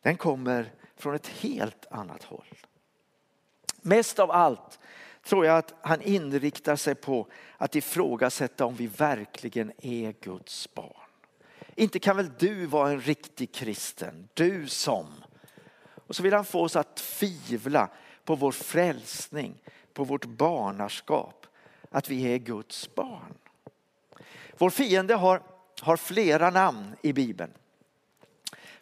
Den 0.02 0.16
kommer 0.16 0.72
från 0.96 1.14
ett 1.14 1.26
helt 1.26 1.86
annat 1.90 2.22
håll. 2.22 2.54
Mest 3.80 4.18
av 4.18 4.30
allt 4.30 4.78
tror 5.24 5.46
jag 5.46 5.58
att 5.58 5.74
han 5.80 6.02
inriktar 6.02 6.76
sig 6.76 6.94
på 6.94 7.26
att 7.56 7.74
ifrågasätta 7.74 8.66
om 8.66 8.74
vi 8.74 8.86
verkligen 8.86 9.72
är 9.78 10.14
Guds 10.20 10.74
barn. 10.74 11.08
Inte 11.74 11.98
kan 11.98 12.16
väl 12.16 12.30
du 12.38 12.66
vara 12.66 12.90
en 12.90 13.00
riktig 13.00 13.54
kristen, 13.54 14.28
du 14.34 14.66
som. 14.66 15.06
Och 16.06 16.16
så 16.16 16.22
vill 16.22 16.32
han 16.32 16.44
få 16.44 16.62
oss 16.62 16.76
att 16.76 16.96
tvivla 16.96 17.90
på 18.24 18.34
vår 18.34 18.52
frälsning, 18.52 19.54
på 19.92 20.04
vårt 20.04 20.24
barnaskap 20.24 21.37
att 21.90 22.08
vi 22.08 22.22
är 22.22 22.38
Guds 22.38 22.94
barn. 22.94 23.34
Vår 24.58 24.70
fiende 24.70 25.14
har, 25.14 25.42
har 25.80 25.96
flera 25.96 26.50
namn 26.50 26.96
i 27.02 27.12
Bibeln. 27.12 27.52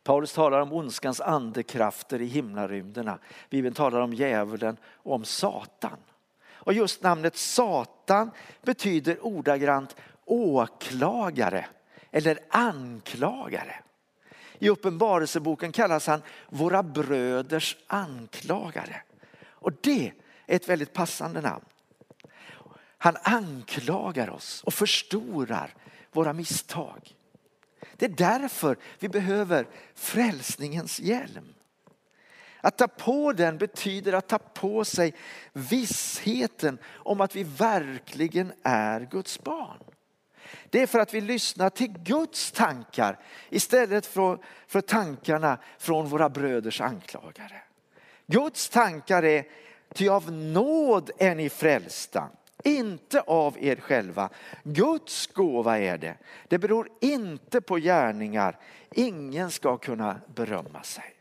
Paulus 0.02 0.32
talar 0.32 0.60
om 0.60 0.72
ondskans 0.72 1.20
andekrafter 1.20 2.20
i 2.20 2.26
himlarymderna. 2.26 3.18
Bibeln 3.50 3.74
talar 3.74 4.00
om 4.00 4.14
djävulen 4.14 4.76
och 4.84 5.14
om 5.14 5.24
Satan. 5.24 5.98
Och 6.48 6.72
just 6.72 7.02
namnet 7.02 7.36
Satan 7.36 8.30
betyder 8.62 9.26
ordagrant 9.26 9.96
åklagare 10.24 11.66
eller 12.10 12.38
anklagare. 12.48 13.74
I 14.58 14.68
Uppenbarelseboken 14.68 15.72
kallas 15.72 16.06
han 16.06 16.22
våra 16.48 16.82
bröders 16.82 17.76
anklagare. 17.86 19.02
Och 19.48 19.72
det 19.80 20.12
är 20.46 20.56
ett 20.56 20.68
väldigt 20.68 20.92
passande 20.92 21.40
namn. 21.40 21.64
Han 23.06 23.16
anklagar 23.22 24.30
oss 24.30 24.62
och 24.62 24.74
förstorar 24.74 25.74
våra 26.12 26.32
misstag. 26.32 27.16
Det 27.96 28.04
är 28.04 28.10
därför 28.10 28.76
vi 28.98 29.08
behöver 29.08 29.66
frälsningens 29.94 31.00
hjälm. 31.00 31.54
Att 32.60 32.78
ta 32.78 32.88
på 32.88 33.32
den 33.32 33.58
betyder 33.58 34.12
att 34.12 34.28
ta 34.28 34.38
på 34.38 34.84
sig 34.84 35.14
vissheten 35.52 36.78
om 36.86 37.20
att 37.20 37.36
vi 37.36 37.42
verkligen 37.42 38.52
är 38.62 39.00
Guds 39.00 39.42
barn. 39.42 39.82
Det 40.70 40.82
är 40.82 40.86
för 40.86 40.98
att 40.98 41.14
vi 41.14 41.20
lyssnar 41.20 41.70
till 41.70 41.92
Guds 41.92 42.52
tankar 42.52 43.18
istället 43.50 44.06
för, 44.06 44.38
för 44.66 44.80
tankarna 44.80 45.58
från 45.78 46.06
våra 46.06 46.28
bröders 46.28 46.80
anklagare. 46.80 47.62
Guds 48.26 48.68
tankar 48.68 49.22
är, 49.22 49.44
ty 49.94 50.08
av 50.08 50.32
nåd 50.32 51.10
är 51.18 51.34
ni 51.34 51.50
frälsta 51.50 52.28
inte 52.66 53.20
av 53.20 53.58
er 53.60 53.76
själva. 53.76 54.28
Guds 54.62 55.26
gåva 55.26 55.78
är 55.78 55.98
det. 55.98 56.16
Det 56.48 56.58
beror 56.58 56.88
inte 57.00 57.60
på 57.60 57.76
gärningar. 57.76 58.58
Ingen 58.90 59.50
ska 59.50 59.76
kunna 59.76 60.20
berömma 60.34 60.82
sig. 60.82 61.14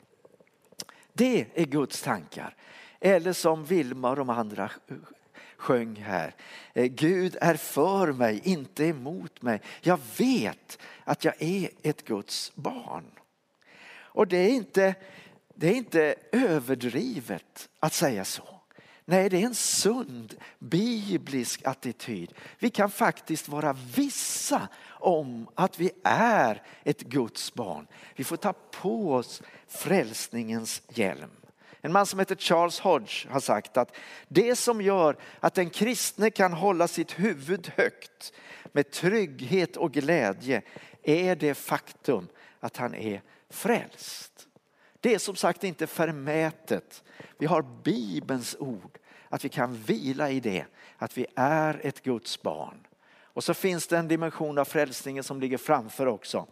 Det 1.13 1.45
är 1.53 1.65
Guds 1.65 2.01
tankar. 2.01 2.55
Eller 2.99 3.33
som 3.33 3.65
Vilma 3.65 4.09
och 4.09 4.15
de 4.15 4.29
andra 4.29 4.71
sjöng 5.57 5.95
här. 5.95 6.35
Eh, 6.73 6.85
Gud 6.85 7.37
är 7.41 7.55
för 7.55 8.11
mig, 8.11 8.41
inte 8.43 8.85
emot 8.85 9.41
mig. 9.41 9.61
Jag 9.81 9.99
vet 10.17 10.79
att 11.03 11.25
jag 11.25 11.41
är 11.41 11.69
ett 11.83 12.05
Guds 12.05 12.51
barn. 12.55 13.11
Och 14.15 14.27
det 14.27 14.37
är 14.37 14.49
inte, 14.49 14.95
det 15.55 15.67
är 15.67 15.75
inte 15.75 16.15
överdrivet 16.31 17.69
att 17.79 17.93
säga 17.93 18.25
så. 18.25 18.54
Nej, 19.07 19.29
det 19.29 19.41
är 19.41 19.45
en 19.45 19.55
sund 19.55 20.35
biblisk 20.59 21.61
attityd. 21.67 22.33
Vi 22.59 22.69
kan 22.69 22.89
faktiskt 22.89 23.47
vara 23.49 23.73
vissa 23.95 24.67
om 24.87 25.47
att 25.55 25.79
vi 25.79 25.91
är 26.03 26.61
ett 26.83 27.01
Guds 27.01 27.53
barn. 27.53 27.87
Vi 28.15 28.23
får 28.23 28.37
ta 28.37 28.53
på 28.53 29.13
oss 29.13 29.41
frälsningens 29.67 30.81
hjälm. 30.89 31.31
En 31.81 31.91
man 31.91 32.05
som 32.05 32.19
heter 32.19 32.35
Charles 32.35 32.79
Hodge 32.79 33.27
har 33.29 33.39
sagt 33.39 33.77
att 33.77 33.95
det 34.27 34.55
som 34.55 34.81
gör 34.81 35.17
att 35.39 35.53
den 35.53 35.69
kristne 35.69 36.29
kan 36.29 36.53
hålla 36.53 36.87
sitt 36.87 37.19
huvud 37.19 37.71
högt 37.77 38.33
med 38.71 38.91
trygghet 38.91 39.77
och 39.77 39.93
glädje 39.93 40.61
är 41.03 41.35
det 41.35 41.53
faktum 41.53 42.27
att 42.59 42.77
han 42.77 42.95
är 42.95 43.21
frälst. 43.49 44.44
Det 45.05 45.13
är 45.13 45.19
som 45.19 45.35
sagt 45.35 45.63
inte 45.63 45.87
förmätet. 45.87 47.03
Vi 47.37 47.45
har 47.45 47.61
Bibelns 47.83 48.55
ord, 48.59 48.99
att 49.29 49.45
vi 49.45 49.49
kan 49.49 49.75
vila 49.75 50.29
i 50.31 50.39
det, 50.39 50.65
att 50.97 51.17
vi 51.17 51.25
är 51.35 51.81
ett 51.83 52.03
Guds 52.03 52.41
barn. 52.41 52.87
Och 53.07 53.43
så 53.43 53.53
finns 53.53 53.87
det 53.87 53.97
en 53.97 54.07
dimension 54.07 54.57
av 54.57 54.65
frälsningen 54.65 55.23
som 55.23 55.39
ligger 55.39 55.57
framför 55.57 56.05
också. 56.05 56.47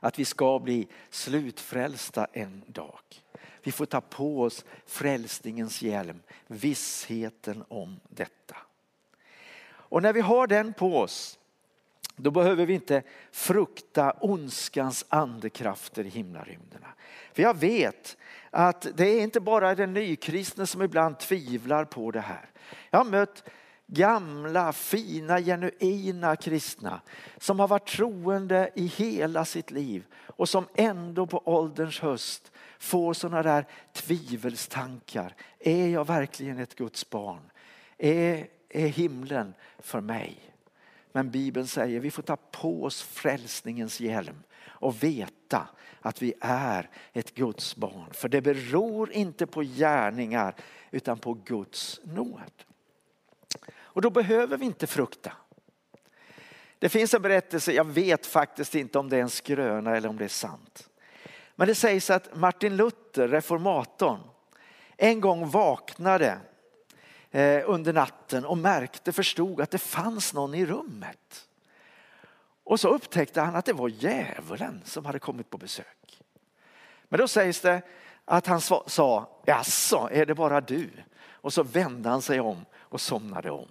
Att 0.00 0.18
vi 0.18 0.24
ska 0.24 0.58
bli 0.58 0.88
slutfrälsta 1.10 2.26
en 2.32 2.62
dag. 2.66 3.00
Vi 3.62 3.72
får 3.72 3.86
ta 3.86 4.00
på 4.00 4.42
oss 4.42 4.64
frälsningens 4.86 5.82
hjälm, 5.82 6.20
vissheten 6.46 7.64
om 7.68 8.00
detta. 8.08 8.56
Och 9.66 10.02
när 10.02 10.12
vi 10.12 10.20
har 10.20 10.46
den 10.46 10.72
på 10.72 10.98
oss, 10.98 11.38
då 12.16 12.30
behöver 12.30 12.66
vi 12.66 12.74
inte 12.74 13.02
frukta 13.30 14.10
ondskans 14.20 15.04
andekrafter 15.08 16.06
i 16.06 16.08
himlarymderna. 16.08 16.88
För 17.32 17.42
jag 17.42 17.56
vet 17.56 18.16
att 18.50 18.86
det 18.94 19.06
är 19.06 19.20
inte 19.20 19.40
bara 19.40 19.74
den 19.74 19.92
nykristne 19.92 20.66
som 20.66 20.82
ibland 20.82 21.18
tvivlar 21.18 21.84
på 21.84 22.10
det 22.10 22.20
här. 22.20 22.50
Jag 22.90 22.98
har 22.98 23.04
mött 23.04 23.50
gamla, 23.86 24.72
fina, 24.72 25.40
genuina 25.40 26.36
kristna 26.36 27.00
som 27.38 27.60
har 27.60 27.68
varit 27.68 27.88
troende 27.88 28.70
i 28.74 28.86
hela 28.86 29.44
sitt 29.44 29.70
liv 29.70 30.04
och 30.26 30.48
som 30.48 30.66
ändå 30.74 31.26
på 31.26 31.42
ålderns 31.44 32.00
höst 32.00 32.52
får 32.78 33.14
sådana 33.14 33.42
där 33.42 33.66
tvivelstankar. 33.92 35.34
Är 35.58 35.88
jag 35.88 36.06
verkligen 36.06 36.58
ett 36.58 36.74
Guds 36.74 37.10
barn? 37.10 37.50
Är, 37.98 38.46
är 38.68 38.88
himlen 38.88 39.54
för 39.78 40.00
mig? 40.00 40.53
Men 41.16 41.30
Bibeln 41.30 41.66
säger 41.66 42.00
vi 42.00 42.10
får 42.10 42.22
ta 42.22 42.36
på 42.36 42.84
oss 42.84 43.02
frälsningens 43.02 44.00
hjälm 44.00 44.42
och 44.66 45.02
veta 45.02 45.68
att 46.00 46.22
vi 46.22 46.34
är 46.40 46.90
ett 47.12 47.34
Guds 47.34 47.76
barn. 47.76 48.12
För 48.12 48.28
det 48.28 48.40
beror 48.40 49.12
inte 49.12 49.46
på 49.46 49.62
gärningar 49.62 50.54
utan 50.90 51.18
på 51.18 51.34
Guds 51.34 52.00
nåd. 52.04 52.64
Och 53.74 54.02
då 54.02 54.10
behöver 54.10 54.56
vi 54.56 54.64
inte 54.64 54.86
frukta. 54.86 55.32
Det 56.78 56.88
finns 56.88 57.14
en 57.14 57.22
berättelse, 57.22 57.72
jag 57.72 57.84
vet 57.84 58.26
faktiskt 58.26 58.74
inte 58.74 58.98
om 58.98 59.08
det 59.08 59.16
är 59.16 59.22
en 59.22 59.30
skröna 59.30 59.96
eller 59.96 60.08
om 60.08 60.16
det 60.16 60.24
är 60.24 60.28
sant. 60.28 60.90
Men 61.56 61.68
det 61.68 61.74
sägs 61.74 62.10
att 62.10 62.36
Martin 62.36 62.76
Luther, 62.76 63.28
reformatorn, 63.28 64.20
en 64.96 65.20
gång 65.20 65.48
vaknade 65.48 66.38
Eh, 67.34 67.62
under 67.66 67.92
natten 67.92 68.44
och 68.44 68.58
märkte, 68.58 69.12
förstod 69.12 69.60
att 69.60 69.70
det 69.70 69.78
fanns 69.78 70.34
någon 70.34 70.54
i 70.54 70.66
rummet. 70.66 71.48
Och 72.64 72.80
så 72.80 72.88
upptäckte 72.88 73.40
han 73.40 73.56
att 73.56 73.64
det 73.64 73.72
var 73.72 73.88
djävulen 73.88 74.82
som 74.84 75.04
hade 75.04 75.18
kommit 75.18 75.50
på 75.50 75.58
besök. 75.58 76.22
Men 77.08 77.20
då 77.20 77.28
sägs 77.28 77.60
det 77.60 77.82
att 78.24 78.46
han 78.46 78.60
sa, 78.60 79.40
jaså, 79.46 80.08
är 80.12 80.26
det 80.26 80.34
bara 80.34 80.60
du? 80.60 80.90
Och 81.28 81.52
så 81.52 81.62
vände 81.62 82.08
han 82.08 82.22
sig 82.22 82.40
om 82.40 82.64
och 82.78 83.00
somnade 83.00 83.50
om. 83.50 83.68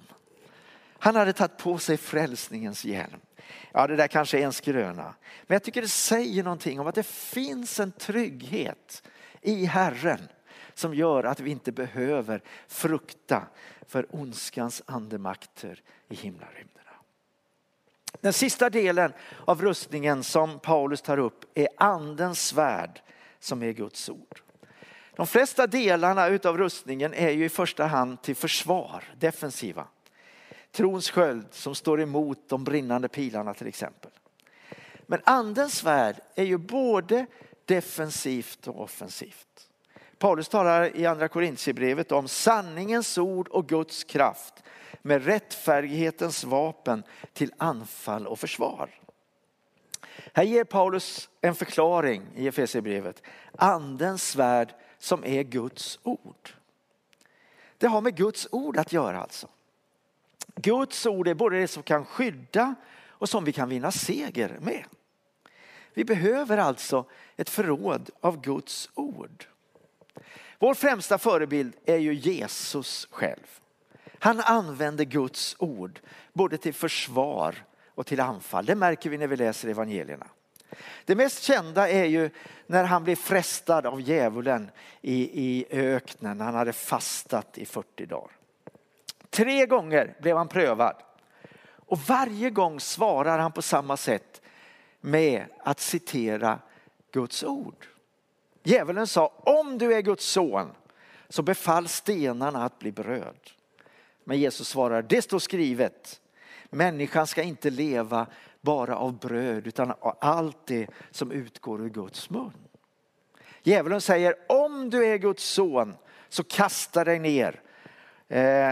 Han 1.00 1.16
hade 1.16 1.34
tagit 1.34 1.58
på 1.58 1.78
sig 1.78 1.98
frälsningens 1.98 2.86
hjälm. 2.86 3.20
Ja, 3.72 3.88
det 3.88 3.96
där 3.96 4.08
kanske 4.08 4.40
är 4.40 4.46
en 4.46 4.54
skröna. 4.54 5.16
Men 5.42 5.56
jag 5.56 5.64
tycker 5.64 5.82
det 5.82 5.88
säger 5.88 6.44
någonting 6.44 6.80
om 6.80 6.88
att 6.88 6.96
det 6.96 7.08
finns 7.08 7.80
en 7.80 7.92
trygghet 7.92 9.04
i 9.42 9.66
Herren 9.66 10.28
som 10.74 10.94
gör 10.94 11.24
att 11.24 11.40
vi 11.40 11.52
inte 11.52 11.72
behöver 11.72 12.42
frukta 12.68 13.48
för 13.88 14.06
ondskans 14.10 14.82
andemakter 14.86 15.82
i 16.10 16.16
himlarymderna. 16.16 16.92
Den 18.22 18.34
sista 18.34 18.70
delen 18.70 19.14
av 19.46 19.62
rustningen 19.62 20.24
som 20.24 20.60
Paulus 20.60 21.02
tar 21.02 21.18
upp 21.18 21.46
är 21.58 21.68
andens 21.78 22.48
svärd 22.48 23.02
som 23.40 23.64
är 23.64 23.72
Guds 23.72 24.10
ord. 24.10 24.42
De 25.16 25.28
flesta 25.28 25.68
delarna 25.68 26.40
av 26.44 26.58
rustningen 26.58 27.14
är 27.14 27.30
ju 27.30 27.46
i 27.46 27.50
första 27.50 27.86
hand 27.86 28.22
till 28.22 28.36
försvar, 28.36 29.04
defensiva. 29.20 29.88
Trons 30.72 31.10
sköld 31.10 31.46
som 31.52 31.76
står 31.76 32.02
emot 32.02 32.50
de 32.50 32.64
brinnande 32.64 33.08
pilarna 33.08 33.54
till 33.54 33.68
exempel. 33.68 34.12
Men 35.08 35.22
andens 35.24 35.78
svärd 35.78 36.16
är 36.36 36.44
ju 36.44 36.58
både 36.58 37.26
defensivt 37.66 38.68
och 38.68 38.82
offensivt. 38.82 39.70
Paulus 40.24 40.50
talar 40.50 40.98
i 40.98 41.06
andra 41.06 41.28
Korintierbrevet 41.28 42.12
om 42.12 42.28
sanningens 42.28 43.18
ord 43.18 43.48
och 43.48 43.68
Guds 43.68 44.04
kraft 44.04 44.64
med 45.02 45.26
rättfärdighetens 45.26 46.44
vapen 46.44 47.04
till 47.34 47.54
anfall 47.58 48.28
och 48.28 48.40
försvar. 48.40 48.90
Här 50.34 50.44
ger 50.44 50.64
Paulus 50.64 51.30
en 51.42 51.56
förklaring 51.56 52.24
i 52.36 52.48
Efesierbrevet. 52.48 53.24
Andens 53.58 54.30
svärd 54.30 54.74
som 54.98 55.26
är 55.26 55.44
Guds 55.44 56.00
ord. 56.04 56.54
Det 57.78 57.88
har 57.88 58.02
med 58.02 58.16
Guds 58.16 58.48
ord 58.52 58.78
att 58.78 58.94
göra 58.94 59.22
alltså. 59.22 59.48
Guds 60.56 61.06
ord 61.06 61.28
är 61.28 61.34
både 61.34 61.60
det 61.60 61.68
som 61.68 61.84
kan 61.84 62.06
skydda 62.06 62.76
och 63.08 63.30
som 63.30 63.44
vi 63.44 63.52
kan 63.52 63.70
vinna 63.70 63.92
seger 63.92 64.58
med. 64.62 64.84
Vi 65.94 66.06
behöver 66.06 66.58
alltså 66.58 67.06
ett 67.36 67.50
förråd 67.50 68.10
av 68.22 68.42
Guds 68.42 68.90
ord. 68.94 69.48
Vår 70.60 70.74
främsta 70.74 71.18
förebild 71.18 71.76
är 71.86 71.98
ju 71.98 72.14
Jesus 72.14 73.08
själv. 73.12 73.60
Han 74.20 74.40
använder 74.40 75.06
Guds 75.06 75.56
ord 75.60 76.00
både 76.34 76.58
till 76.58 76.74
försvar 76.74 77.56
och 77.96 78.06
till 78.06 78.20
anfall. 78.20 78.66
Det 78.66 78.76
märker 78.76 79.10
vi 79.10 79.18
när 79.18 79.28
vi 79.28 79.36
läser 79.36 79.70
evangelierna. 79.70 80.28
Det 81.06 81.16
mest 81.16 81.44
kända 81.44 81.90
är 81.90 82.06
ju 82.06 82.30
när 82.68 82.84
han 82.84 83.04
blev 83.04 83.16
frestad 83.16 83.86
av 83.86 84.02
djävulen 84.02 84.72
i, 85.02 85.44
i 85.44 85.66
öknen. 85.70 86.42
Han 86.42 86.56
hade 86.56 86.74
fastat 86.74 87.58
i 87.58 87.66
40 87.66 88.06
dagar. 88.06 88.32
Tre 89.30 89.66
gånger 89.66 90.16
blev 90.22 90.38
han 90.38 90.48
prövad. 90.48 90.96
Och 91.86 92.00
varje 92.00 92.50
gång 92.50 92.80
svarar 92.80 93.40
han 93.40 93.52
på 93.52 93.62
samma 93.62 93.98
sätt 93.98 94.42
med 95.02 95.46
att 95.60 95.80
citera 95.80 96.60
Guds 97.12 97.44
ord. 97.44 97.88
Djävulen 98.64 99.08
sa, 99.08 99.34
om 99.38 99.78
du 99.78 99.94
är 99.94 100.02
Guds 100.02 100.26
son 100.26 100.72
så 101.30 101.42
befall 101.42 101.88
stenarna 101.88 102.64
att 102.66 102.80
bli 102.80 102.92
bröd. 102.92 103.50
Men 104.24 104.40
Jesus 104.40 104.68
svarar, 104.68 105.02
det 105.02 105.22
står 105.22 105.40
skrivet, 105.40 106.22
människan 106.70 107.28
ska 107.28 107.44
inte 107.44 107.70
leva 107.70 108.28
bara 108.62 108.98
av 108.98 109.20
bröd 109.20 109.68
utan 109.68 109.92
av 109.92 110.18
allt 110.22 110.66
det 110.66 110.88
som 111.12 111.32
utgår 111.32 111.82
ur 111.82 111.90
Guds 111.90 112.30
mun. 112.30 112.54
Djävulen 113.64 114.02
säger, 114.02 114.36
om 114.48 114.90
du 114.90 115.06
är 115.06 115.18
Guds 115.18 115.44
son 115.44 115.96
så 116.30 116.44
kasta 116.44 117.04
dig 117.04 117.20
ner. 117.20 117.62
Eh, 118.28 118.72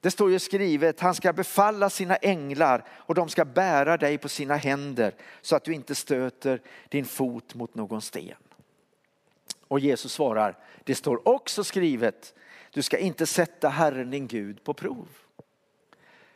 det 0.00 0.10
står 0.10 0.30
ju 0.30 0.38
skrivet, 0.38 1.00
han 1.00 1.14
ska 1.14 1.32
befalla 1.32 1.90
sina 1.90 2.16
änglar 2.16 2.84
och 2.90 3.14
de 3.14 3.28
ska 3.28 3.44
bära 3.44 3.96
dig 3.96 4.18
på 4.18 4.28
sina 4.28 4.56
händer 4.56 5.14
så 5.40 5.56
att 5.56 5.64
du 5.64 5.74
inte 5.74 5.94
stöter 5.94 6.62
din 6.88 7.04
fot 7.04 7.54
mot 7.54 7.74
någon 7.74 8.02
sten. 8.02 8.36
Och 9.70 9.80
Jesus 9.80 10.12
svarar, 10.12 10.58
det 10.84 10.94
står 10.94 11.28
också 11.28 11.64
skrivet, 11.64 12.34
du 12.70 12.82
ska 12.82 12.98
inte 12.98 13.26
sätta 13.26 13.68
Herren 13.68 14.10
din 14.10 14.26
Gud 14.26 14.64
på 14.64 14.74
prov. 14.74 15.08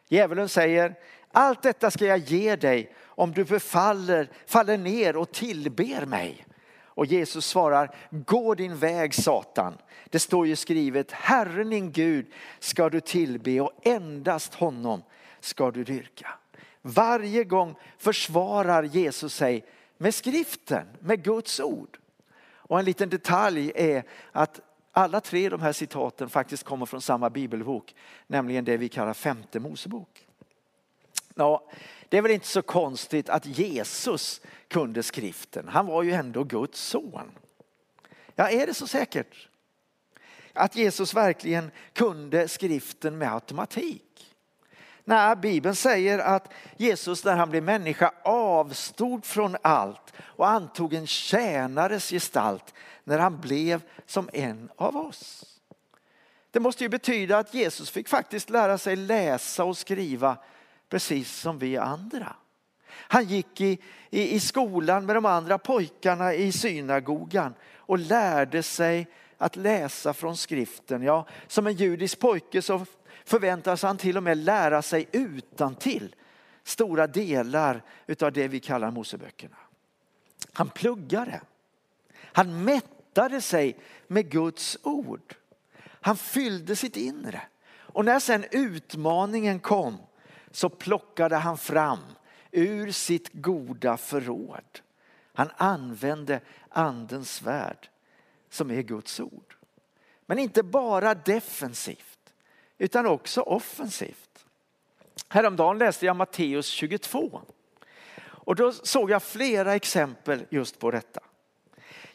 Djävulen 0.09 0.49
säger, 0.49 0.95
allt 1.33 1.63
detta 1.63 1.91
ska 1.91 2.07
jag 2.07 2.19
ge 2.19 2.57
dig 2.57 2.95
om 3.05 3.33
du 3.33 3.45
befaller, 3.45 4.31
faller 4.47 4.79
ner 4.79 5.17
och 5.17 5.33
tillber 5.33 6.07
mig. 6.07 6.47
Och 6.85 7.07
Jesus 7.07 7.47
svarar, 7.47 7.97
gå 8.11 8.55
din 8.55 8.77
väg 8.77 9.15
Satan. 9.15 9.79
Det 10.05 10.19
står 10.19 10.47
ju 10.47 10.57
skrivet, 10.57 11.13
Herren 11.13 11.71
din 11.71 11.93
Gud 11.93 12.27
ska 12.59 12.89
du 12.89 13.01
tillbe 13.01 13.61
och 13.61 13.73
endast 13.83 14.55
honom 14.55 15.03
ska 15.41 15.71
du 15.71 15.85
dyrka. 15.85 16.29
Varje 16.83 17.45
gång 17.45 17.77
försvarar 17.99 18.83
Jesus 18.83 19.35
sig 19.35 19.65
med 19.99 20.15
skriften, 20.15 20.87
med 21.01 21.25
Guds 21.25 21.61
ord. 21.61 21.99
Och 22.67 22.79
en 22.79 22.85
liten 22.85 23.09
detalj 23.09 23.73
är 23.75 24.05
att 24.33 24.61
alla 24.93 25.21
tre 25.21 25.49
de 25.49 25.61
här 25.61 25.73
citaten 25.73 26.29
faktiskt 26.29 26.63
kommer 26.63 26.87
från 26.87 27.01
samma 27.01 27.31
bibelbok, 27.31 27.95
nämligen 28.27 28.65
det 28.65 28.77
vi 28.77 28.89
kallar 28.89 29.15
femte 29.15 29.61
Mosebok. 29.61 30.27
Ja, 31.35 31.69
det 32.09 32.19
är 32.19 32.23
väl 32.23 32.33
inte 32.33 32.47
så 32.47 32.63
konstigt 32.63 33.29
att 33.29 33.47
Jesus 33.47 34.41
kunde 34.69 35.03
skriften. 35.03 35.69
Han 35.69 35.87
var 35.87 36.03
ju 36.03 36.13
ändå 36.13 36.45
Guds 36.45 36.81
son. 36.81 37.31
Ja, 38.35 38.51
är 38.51 38.67
det 38.67 38.75
så 38.75 38.87
säkert? 38.87 39.49
Att 40.53 40.77
Jesus 40.77 41.15
verkligen 41.15 41.71
kunde 41.93 42.49
skriften 42.49 43.19
med 43.19 43.35
automatik? 43.35 44.04
Nej, 45.05 45.37
Bibeln 45.37 45.75
säger 45.75 46.19
att 46.19 46.53
Jesus 46.77 47.25
när 47.25 47.37
han 47.37 47.51
blev 47.51 47.63
människa 47.63 48.13
avstod 48.23 49.25
från 49.25 49.57
allt 49.63 50.13
och 50.21 50.49
antog 50.49 50.95
en 50.95 51.07
tjänares 51.07 52.11
gestalt 52.11 52.75
när 53.05 53.19
han 53.19 53.41
blev 53.41 53.83
som 54.07 54.31
en 54.33 54.71
av 54.77 54.97
oss. 54.97 55.45
Det 56.51 56.61
måste 56.61 56.85
ju 56.85 56.89
betyda 56.89 57.39
att 57.39 57.55
Jesus 57.55 57.91
fick 57.91 58.09
faktiskt 58.09 58.51
lära 58.51 58.79
sig 58.79 58.97
läsa 58.97 59.65
och 59.65 59.77
skriva 59.77 60.37
precis 60.89 61.33
som 61.33 61.59
vi 61.59 61.77
andra. 61.77 62.37
Han 62.91 63.25
gick 63.25 63.61
i, 63.61 63.79
i, 64.11 64.35
i 64.35 64.41
skolan 64.41 65.07
med 65.07 65.17
de 65.17 65.27
andra 65.27 65.59
pojkarna 65.59 66.35
i 66.35 66.53
synagogan 66.53 67.55
och 67.77 67.99
lärde 67.99 68.63
sig 68.63 69.07
att 69.39 69.57
läsa 69.57 70.15
från 70.15 70.37
skriften. 70.37 71.03
Ja, 71.03 71.27
som 71.47 71.67
en 71.67 71.75
judisk 71.75 72.19
pojke 72.19 72.63
så 72.63 72.87
förväntas 73.25 73.83
han 73.83 73.97
till 73.97 74.17
och 74.17 74.23
med 74.23 74.39
lära 74.39 74.83
sig 74.83 75.09
utan 75.13 75.75
till 75.75 76.15
stora 76.63 77.07
delar 77.07 77.83
av 78.21 78.33
det 78.33 78.49
vi 78.49 78.61
kallar 78.61 78.91
Moseböckerna. 78.91 79.57
Han 80.53 80.69
pluggade. 80.69 81.41
Han 82.17 82.65
mättade 82.65 83.41
sig 83.41 83.79
med 84.07 84.31
Guds 84.31 84.79
ord. 84.83 85.35
Han 85.85 86.17
fyllde 86.17 86.77
sitt 86.77 86.97
inre. 86.97 87.43
Och 87.77 88.05
när 88.05 88.21
sen 88.21 88.45
utmaningen 88.51 89.61
kom 89.61 89.97
så 90.51 90.69
plockade 90.69 91.37
han 91.37 91.59
fram 91.59 91.99
ur 92.51 92.93
sitt 92.93 93.31
goda 93.33 93.97
förråd. 93.97 94.81
Han 95.33 95.51
använde 95.57 96.41
andens 96.69 97.35
svärd 97.35 97.89
som 98.51 98.71
är 98.71 98.83
Guds 98.83 99.21
ord. 99.21 99.57
Men 100.27 100.39
inte 100.39 100.63
bara 100.63 101.15
defensivt 101.15 102.14
utan 102.79 103.07
också 103.07 103.41
offensivt. 103.41 104.47
Häromdagen 105.29 105.79
läste 105.79 106.07
jag 106.07 106.17
Matteus 106.17 106.67
22 106.67 107.41
och 108.45 108.57
då 108.57 108.73
såg 108.73 109.11
jag 109.11 109.23
flera 109.23 109.75
exempel 109.75 110.45
just 110.51 110.79
på 110.79 110.91
detta. 110.91 111.21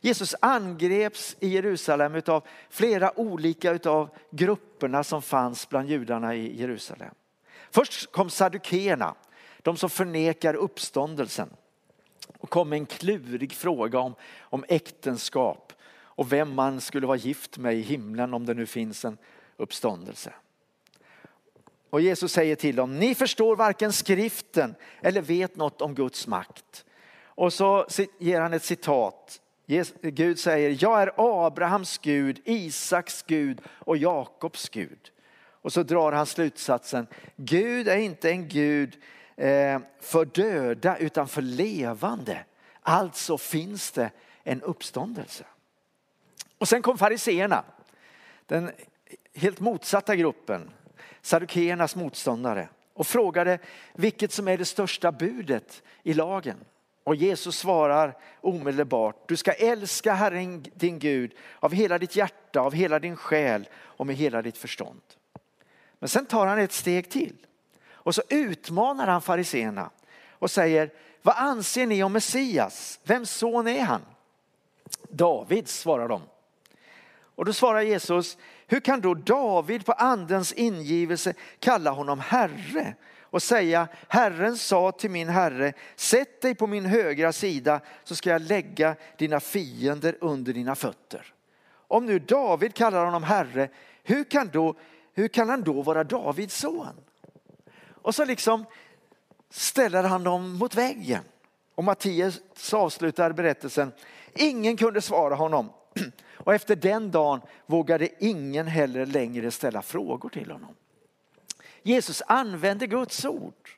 Jesus 0.02 0.36
angreps 0.42 1.36
i 1.40 1.48
Jerusalem 1.48 2.22
av 2.26 2.44
flera 2.70 3.20
olika 3.20 3.80
av 3.90 4.10
grupperna 4.32 5.04
som 5.04 5.22
fanns 5.22 5.70
bland 5.70 5.90
judarna 5.90 6.36
i 6.36 6.62
Jerusalem. 6.62 7.14
Först 7.72 8.12
kom 8.12 8.30
saddukeerna, 8.30 9.16
de 9.62 9.78
som 9.78 9.90
förnekar 9.90 10.54
uppståndelsen 10.54 11.50
och 12.38 12.50
kom 12.50 12.70
med 12.70 12.78
en 12.78 12.86
klurig 12.86 13.54
fråga 13.54 14.00
om, 14.00 14.16
om 14.40 14.66
äktenskap 14.68 15.74
och 16.02 16.32
vem 16.32 16.56
man 16.56 16.82
skulle 16.82 17.08
vara 17.08 17.18
gift 17.18 17.58
med 17.58 17.76
i 17.76 17.82
himlen 17.82 18.34
om 18.34 18.46
det 18.46 18.54
nu 18.54 18.66
finns 18.66 19.06
en 19.06 19.18
uppståndelse. 19.58 20.34
Och 21.90 22.02
Jesus 22.02 22.32
säger 22.32 22.56
till 22.56 22.76
dem, 22.76 23.00
ni 23.00 23.16
förstår 23.16 23.56
varken 23.56 23.94
skriften 23.94 24.76
eller 25.02 25.22
vet 25.22 25.56
något 25.56 25.82
om 25.82 25.96
Guds 25.96 26.28
makt. 26.28 26.86
Och 27.24 27.54
så 27.54 27.86
ger 28.20 28.42
han 28.42 28.54
ett 28.54 28.64
citat. 28.64 29.42
Gud 30.02 30.40
säger, 30.40 30.78
jag 30.84 31.02
är 31.02 31.12
Abrahams 31.18 31.98
Gud, 31.98 32.42
Isaks 32.46 33.24
Gud 33.24 33.62
och 33.68 33.98
Jakobs 33.98 34.70
Gud. 34.70 35.12
Och 35.62 35.74
så 35.74 35.84
drar 35.84 36.12
han 36.12 36.26
slutsatsen, 36.26 37.08
Gud 37.36 37.88
är 37.88 37.98
inte 37.98 38.30
en 38.30 38.48
Gud 38.48 38.98
eh, 39.36 39.80
för 40.00 40.26
döda 40.26 40.98
utan 40.98 41.28
för 41.28 41.42
levande. 41.42 42.46
Alltså 42.82 43.38
finns 43.38 43.92
det 43.92 44.12
en 44.44 44.62
uppståndelse. 44.62 45.46
Och 46.58 46.68
sen 46.68 46.82
kom 46.82 46.98
fariseerna, 46.98 47.64
den 48.46 48.72
helt 49.34 49.60
motsatta 49.60 50.16
gruppen, 50.16 50.70
Saddukeernas 51.22 51.96
motståndare 51.96 52.70
och 52.94 53.08
frågade 53.08 53.60
vilket 53.94 54.32
som 54.32 54.48
är 54.48 54.58
det 54.58 54.66
största 54.66 55.12
budet 55.12 55.84
i 56.04 56.14
lagen. 56.14 56.58
Och 57.04 57.16
Jesus 57.16 57.58
svarar 57.58 58.18
omedelbart, 58.42 59.28
du 59.28 59.38
ska 59.38 59.52
älska 59.52 60.14
Herren 60.14 60.66
din 60.74 61.00
Gud 61.00 61.34
av 61.60 61.74
hela 61.74 61.98
ditt 61.98 62.16
hjärta, 62.16 62.60
av 62.60 62.74
hela 62.74 63.00
din 63.00 63.16
själ 63.16 63.70
och 63.76 64.08
med 64.08 64.16
hela 64.16 64.42
ditt 64.42 64.58
förstånd. 64.58 65.02
Men 66.00 66.10
sen 66.10 66.26
tar 66.26 66.48
han 66.48 66.60
ett 66.60 66.72
steg 66.72 67.10
till 67.10 67.36
och 67.92 68.16
så 68.16 68.22
utmanar 68.30 69.08
han 69.08 69.22
fariseerna 69.22 69.90
och 70.30 70.52
säger, 70.52 70.92
vad 71.22 71.36
anser 71.36 71.86
ni 71.86 72.04
om 72.04 72.14
Messias? 72.14 73.00
Vems 73.04 73.32
son 73.32 73.68
är 73.68 73.82
han? 73.82 74.02
Davids, 75.10 75.80
svarar 75.80 76.08
de. 76.08 76.22
Och 77.36 77.46
då 77.46 77.54
svarar 77.54 77.82
Jesus, 77.82 78.38
hur 78.72 78.80
kan 78.80 79.02
då 79.02 79.14
David 79.14 79.86
på 79.86 79.92
andens 79.92 80.54
ingivelse 80.54 81.34
kalla 81.60 81.92
honom 81.92 82.20
herre 82.20 82.96
och 83.22 83.44
säga 83.44 83.88
Herren 84.08 84.58
sa 84.58 84.92
till 84.92 85.12
min 85.12 85.30
herre, 85.30 85.74
sätt 85.96 86.42
dig 86.42 86.56
på 86.56 86.68
min 86.68 86.86
högra 86.86 87.34
sida 87.34 87.82
så 88.04 88.16
ska 88.16 88.30
jag 88.30 88.42
lägga 88.42 88.96
dina 89.18 89.40
fiender 89.40 90.18
under 90.22 90.54
dina 90.54 90.76
fötter. 90.76 91.34
Om 91.72 92.06
nu 92.06 92.20
David 92.20 92.74
kallar 92.74 93.06
honom 93.06 93.24
herre, 93.24 93.70
hur 94.04 94.24
kan, 94.24 94.50
då, 94.54 94.76
hur 95.14 95.28
kan 95.28 95.50
han 95.50 95.62
då 95.62 95.82
vara 95.82 96.04
Davids 96.04 96.56
son? 96.58 96.96
Och 98.02 98.16
så 98.16 98.26
liksom 98.26 98.66
ställer 99.50 100.04
han 100.04 100.24
dem 100.24 100.58
mot 100.58 100.76
väggen. 100.76 101.24
Och 101.76 101.84
Mattias 101.84 102.40
avslutar 102.74 103.32
berättelsen. 103.32 103.92
Ingen 104.34 104.78
kunde 104.78 105.02
svara 105.02 105.36
honom. 105.36 105.70
Och 106.34 106.54
efter 106.54 106.76
den 106.76 107.12
dagen 107.12 107.42
vågade 107.66 108.10
ingen 108.20 108.68
heller 108.68 109.06
längre 109.06 109.52
ställa 109.52 109.82
frågor 109.82 110.30
till 110.30 110.52
honom. 110.52 110.76
Jesus 111.84 112.22
använde 112.28 112.88
Guds 112.88 113.26
ord, 113.26 113.70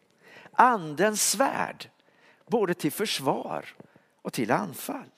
andens 0.52 1.30
svärd, 1.30 1.90
både 2.48 2.74
till 2.74 2.92
försvar 2.92 3.66
och 4.22 4.34
till 4.34 4.52
anfall. 4.52 5.10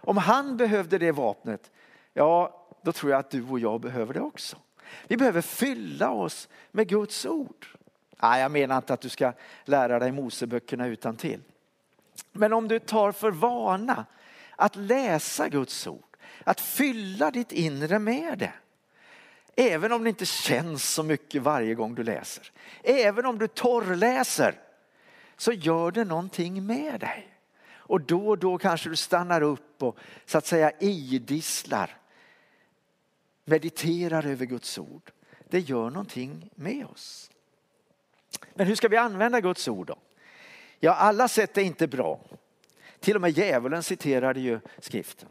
Om 0.00 0.16
han 0.16 0.56
behövde 0.56 0.98
det 0.98 1.12
vapnet, 1.12 1.70
ja 2.14 2.66
då 2.82 2.92
tror 2.92 3.12
jag 3.12 3.18
att 3.18 3.30
du 3.30 3.42
och 3.42 3.60
jag 3.60 3.80
behöver 3.80 4.14
det 4.14 4.20
också. 4.20 4.56
Vi 5.06 5.16
behöver 5.16 5.40
fylla 5.40 6.10
oss 6.10 6.48
med 6.70 6.88
Guds 6.88 7.26
ord. 7.26 7.66
Nej, 8.22 8.42
jag 8.42 8.50
menar 8.50 8.76
inte 8.76 8.94
att 8.94 9.00
du 9.00 9.08
ska 9.08 9.32
lära 9.64 9.98
dig 9.98 10.12
Moseböckerna 10.12 10.86
utan 10.86 11.16
till. 11.16 11.40
Men 12.32 12.52
om 12.52 12.68
du 12.68 12.78
tar 12.78 13.12
för 13.12 13.30
vana 13.30 14.04
att 14.56 14.76
läsa 14.76 15.48
Guds 15.48 15.86
ord, 15.86 16.16
att 16.44 16.60
fylla 16.60 17.30
ditt 17.30 17.52
inre 17.52 17.98
med 17.98 18.38
det. 18.38 18.52
Även 19.56 19.92
om 19.92 20.02
det 20.02 20.08
inte 20.08 20.26
känns 20.26 20.88
så 20.94 21.02
mycket 21.02 21.42
varje 21.42 21.74
gång 21.74 21.94
du 21.94 22.02
läser. 22.02 22.52
Även 22.82 23.26
om 23.26 23.38
du 23.38 23.48
torrläser 23.48 24.60
så 25.36 25.52
gör 25.52 25.90
det 25.90 26.04
någonting 26.04 26.66
med 26.66 27.00
dig. 27.00 27.28
Och 27.68 28.00
då 28.00 28.28
och 28.28 28.38
då 28.38 28.58
kanske 28.58 28.88
du 28.88 28.96
stannar 28.96 29.42
upp 29.42 29.82
och 29.82 29.98
så 30.26 30.38
att 30.38 30.46
säga 30.46 30.70
idisslar. 30.80 31.96
Mediterar 33.44 34.26
över 34.26 34.46
Guds 34.46 34.78
ord. 34.78 35.10
Det 35.48 35.60
gör 35.60 35.90
någonting 35.90 36.50
med 36.54 36.86
oss. 36.86 37.30
Men 38.54 38.66
hur 38.66 38.74
ska 38.74 38.88
vi 38.88 38.96
använda 38.96 39.40
Guds 39.40 39.68
ord 39.68 39.86
då? 39.86 39.96
Ja, 40.80 40.94
alla 40.94 41.28
sätt 41.28 41.58
är 41.58 41.62
inte 41.62 41.86
bra. 41.86 42.20
Till 43.06 43.16
och 43.16 43.22
med 43.22 43.30
djävulen 43.30 43.82
citerade 43.82 44.40
ju 44.40 44.60
skriften. 44.78 45.28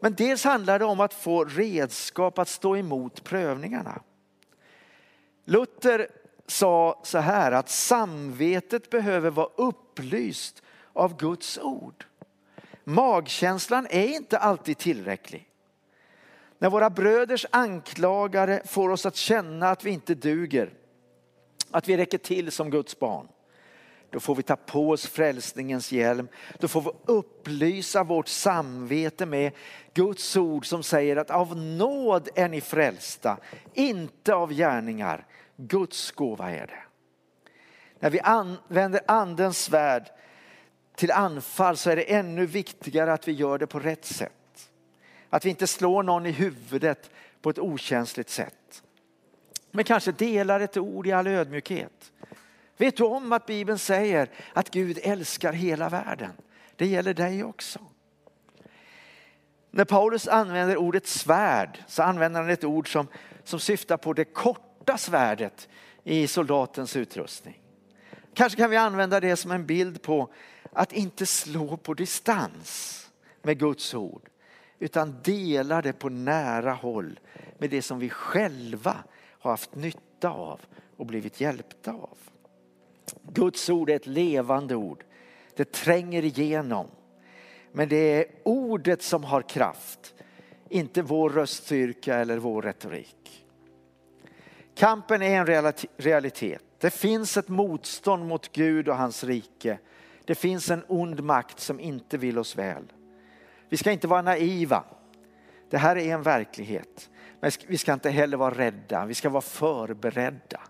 Men 0.00 0.14
dels 0.14 0.44
handlar 0.44 0.78
det 0.78 0.84
om 0.84 1.00
att 1.00 1.14
få 1.14 1.44
redskap 1.44 2.38
att 2.38 2.48
stå 2.48 2.76
emot 2.76 3.24
prövningarna. 3.24 4.02
Luther 5.44 6.08
sa 6.46 7.00
så 7.04 7.18
här 7.18 7.52
att 7.52 7.68
samvetet 7.68 8.90
behöver 8.90 9.30
vara 9.30 9.48
upplyst 9.56 10.62
av 10.92 11.16
Guds 11.16 11.58
ord. 11.58 12.04
Magkänslan 12.84 13.86
är 13.90 14.06
inte 14.06 14.38
alltid 14.38 14.78
tillräcklig. 14.78 15.50
När 16.58 16.70
våra 16.70 16.90
bröders 16.90 17.46
anklagare 17.50 18.62
får 18.64 18.90
oss 18.90 19.06
att 19.06 19.16
känna 19.16 19.70
att 19.70 19.84
vi 19.84 19.90
inte 19.90 20.14
duger, 20.14 20.72
att 21.70 21.88
vi 21.88 21.96
räcker 21.96 22.18
till 22.18 22.52
som 22.52 22.70
Guds 22.70 22.98
barn, 22.98 23.28
då 24.14 24.20
får 24.20 24.34
vi 24.34 24.42
ta 24.42 24.56
på 24.56 24.90
oss 24.90 25.06
frälsningens 25.06 25.92
hjälm. 25.92 26.28
Då 26.58 26.68
får 26.68 26.82
vi 26.82 26.90
upplysa 27.04 28.04
vårt 28.04 28.28
samvete 28.28 29.26
med 29.26 29.52
Guds 29.94 30.36
ord 30.36 30.66
som 30.66 30.82
säger 30.82 31.16
att 31.16 31.30
av 31.30 31.56
nåd 31.56 32.28
är 32.34 32.48
ni 32.48 32.60
frälsta, 32.60 33.38
inte 33.72 34.34
av 34.34 34.52
gärningar. 34.52 35.26
Guds 35.56 36.10
gåva 36.10 36.50
är 36.50 36.66
det. 36.66 36.82
När 38.00 38.10
vi 38.10 38.20
använder 38.20 39.00
andens 39.06 39.58
svärd 39.64 40.10
till 40.96 41.10
anfall 41.10 41.76
så 41.76 41.90
är 41.90 41.96
det 41.96 42.14
ännu 42.14 42.46
viktigare 42.46 43.12
att 43.12 43.28
vi 43.28 43.32
gör 43.32 43.58
det 43.58 43.66
på 43.66 43.78
rätt 43.80 44.04
sätt. 44.04 44.70
Att 45.30 45.44
vi 45.44 45.50
inte 45.50 45.66
slår 45.66 46.02
någon 46.02 46.26
i 46.26 46.30
huvudet 46.30 47.10
på 47.42 47.50
ett 47.50 47.58
okänsligt 47.58 48.30
sätt. 48.30 48.82
Men 49.70 49.84
kanske 49.84 50.12
delar 50.12 50.60
ett 50.60 50.76
ord 50.76 51.06
i 51.06 51.12
all 51.12 51.26
ödmjukhet. 51.26 52.12
Vet 52.76 52.96
du 52.96 53.04
om 53.04 53.32
att 53.32 53.46
Bibeln 53.46 53.78
säger 53.78 54.30
att 54.52 54.70
Gud 54.70 54.98
älskar 55.02 55.52
hela 55.52 55.88
världen? 55.88 56.32
Det 56.76 56.86
gäller 56.86 57.14
dig 57.14 57.44
också. 57.44 57.80
När 59.70 59.84
Paulus 59.84 60.28
använder 60.28 60.76
ordet 60.76 61.06
svärd 61.06 61.78
så 61.86 62.02
använder 62.02 62.40
han 62.40 62.50
ett 62.50 62.64
ord 62.64 62.92
som, 62.92 63.06
som 63.44 63.60
syftar 63.60 63.96
på 63.96 64.12
det 64.12 64.24
korta 64.24 64.98
svärdet 64.98 65.68
i 66.04 66.26
soldatens 66.26 66.96
utrustning. 66.96 67.60
Kanske 68.34 68.58
kan 68.58 68.70
vi 68.70 68.76
använda 68.76 69.20
det 69.20 69.36
som 69.36 69.50
en 69.50 69.66
bild 69.66 70.02
på 70.02 70.28
att 70.72 70.92
inte 70.92 71.26
slå 71.26 71.76
på 71.76 71.94
distans 71.94 73.00
med 73.42 73.58
Guds 73.58 73.94
ord 73.94 74.28
utan 74.78 75.22
dela 75.22 75.82
det 75.82 75.92
på 75.92 76.08
nära 76.08 76.72
håll 76.72 77.20
med 77.58 77.70
det 77.70 77.82
som 77.82 77.98
vi 77.98 78.10
själva 78.10 78.96
har 79.40 79.50
haft 79.50 79.74
nytta 79.74 80.30
av 80.30 80.60
och 80.96 81.06
blivit 81.06 81.40
hjälpta 81.40 81.92
av. 81.92 82.18
Guds 83.32 83.70
ord 83.70 83.90
är 83.90 83.96
ett 83.96 84.06
levande 84.06 84.74
ord. 84.74 85.04
Det 85.56 85.72
tränger 85.72 86.24
igenom. 86.24 86.86
Men 87.72 87.88
det 87.88 87.96
är 87.96 88.26
ordet 88.42 89.02
som 89.02 89.24
har 89.24 89.42
kraft, 89.42 90.14
inte 90.68 91.02
vår 91.02 91.30
röststyrka 91.30 92.14
eller 92.16 92.38
vår 92.38 92.62
retorik. 92.62 93.46
Kampen 94.74 95.22
är 95.22 95.50
en 95.50 95.72
realitet. 95.96 96.62
Det 96.78 96.90
finns 96.90 97.36
ett 97.36 97.48
motstånd 97.48 98.26
mot 98.26 98.52
Gud 98.52 98.88
och 98.88 98.96
hans 98.96 99.24
rike. 99.24 99.78
Det 100.24 100.34
finns 100.34 100.70
en 100.70 100.84
ond 100.88 101.24
makt 101.24 101.60
som 101.60 101.80
inte 101.80 102.18
vill 102.18 102.38
oss 102.38 102.56
väl. 102.56 102.92
Vi 103.68 103.76
ska 103.76 103.92
inte 103.92 104.08
vara 104.08 104.22
naiva. 104.22 104.84
Det 105.70 105.78
här 105.78 105.96
är 105.96 106.14
en 106.14 106.22
verklighet. 106.22 107.10
Men 107.40 107.50
vi 107.66 107.78
ska 107.78 107.92
inte 107.92 108.10
heller 108.10 108.36
vara 108.36 108.54
rädda, 108.54 109.06
vi 109.06 109.14
ska 109.14 109.28
vara 109.28 109.42
förberedda. 109.42 110.60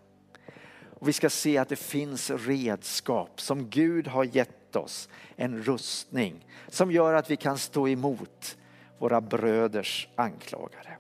Och 1.05 1.09
vi 1.09 1.13
ska 1.13 1.31
se 1.31 1.59
att 1.59 1.69
det 1.69 1.77
finns 1.77 2.31
redskap 2.31 3.41
som 3.41 3.71
Gud 3.71 4.07
har 4.07 4.25
gett 4.25 4.77
oss. 4.77 5.09
En 5.37 5.63
rustning 5.63 6.47
som 6.69 6.93
gör 6.93 7.15
att 7.15 7.31
vi 7.31 7.37
kan 7.37 7.59
stå 7.59 7.89
emot 7.89 8.57
våra 8.99 9.21
bröders 9.21 10.09
anklagare. 10.17 10.99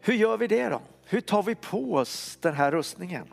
Hur 0.00 0.14
gör 0.14 0.36
vi 0.36 0.46
det 0.46 0.68
då? 0.68 0.80
Hur 1.04 1.20
tar 1.20 1.42
vi 1.42 1.54
på 1.54 1.94
oss 1.94 2.38
den 2.40 2.54
här 2.54 2.70
rustningen? 2.70 3.26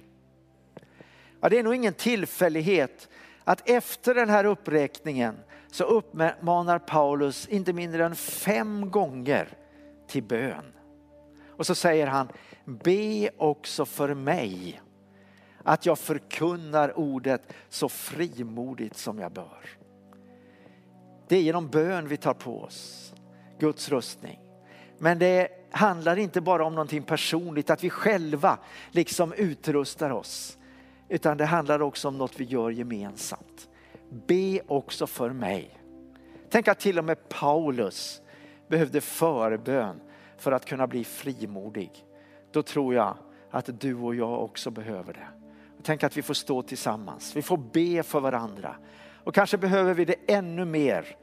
Ja, 1.41 1.49
det 1.49 1.59
är 1.59 1.63
nog 1.63 1.75
ingen 1.75 1.93
tillfällighet 1.93 3.09
att 3.43 3.69
efter 3.69 4.15
den 4.15 4.29
här 4.29 4.45
uppräkningen 4.45 5.35
så 5.71 5.83
uppmanar 5.83 6.79
Paulus 6.79 7.47
inte 7.47 7.73
mindre 7.73 8.05
än 8.05 8.15
fem 8.15 8.91
gånger 8.91 9.57
till 10.07 10.23
bön. 10.23 10.73
Och 11.57 11.65
så 11.65 11.75
säger 11.75 12.07
han, 12.07 12.27
be 12.65 13.29
också 13.37 13.85
för 13.85 14.13
mig 14.13 14.81
att 15.63 15.85
jag 15.85 15.99
förkunnar 15.99 16.97
ordet 16.97 17.53
så 17.69 17.89
frimodigt 17.89 18.97
som 18.97 19.19
jag 19.19 19.31
bör. 19.31 19.69
Det 21.27 21.35
är 21.35 21.41
genom 21.41 21.67
bön 21.67 22.07
vi 22.07 22.17
tar 22.17 22.33
på 22.33 22.61
oss 22.61 23.13
Guds 23.59 23.89
rustning. 23.89 24.39
Men 24.97 25.19
det 25.19 25.47
handlar 25.71 26.17
inte 26.17 26.41
bara 26.41 26.65
om 26.65 26.75
någonting 26.75 27.03
personligt, 27.03 27.69
att 27.69 27.83
vi 27.83 27.89
själva 27.89 28.59
liksom 28.91 29.33
utrustar 29.33 30.09
oss. 30.09 30.57
Utan 31.09 31.37
det 31.37 31.45
handlar 31.45 31.81
också 31.81 32.07
om 32.07 32.17
något 32.17 32.39
vi 32.39 32.43
gör 32.43 32.69
gemensamt. 32.69 33.69
Be 34.27 34.61
också 34.67 35.07
för 35.07 35.29
mig. 35.29 35.79
Tänk 36.49 36.67
att 36.67 36.79
till 36.79 36.99
och 36.99 37.05
med 37.05 37.29
Paulus 37.29 38.21
behövde 38.69 39.01
förbön 39.01 40.01
för 40.37 40.51
att 40.51 40.65
kunna 40.65 40.87
bli 40.87 41.03
frimodig. 41.03 42.05
Då 42.53 42.63
tror 42.63 42.95
jag 42.95 43.17
att 43.51 43.81
du 43.81 43.95
och 43.95 44.15
jag 44.15 44.43
också 44.43 44.71
behöver 44.71 45.13
det. 45.13 45.27
Tänk 45.83 46.03
att 46.03 46.17
vi 46.17 46.21
får 46.21 46.33
stå 46.33 46.61
tillsammans, 46.61 47.35
vi 47.35 47.41
får 47.41 47.57
be 47.57 48.03
för 48.03 48.19
varandra. 48.19 48.75
Och 49.23 49.35
kanske 49.35 49.57
behöver 49.57 49.93
vi 49.93 50.05
det 50.05 50.15
ännu 50.27 50.65
mer 50.65 51.15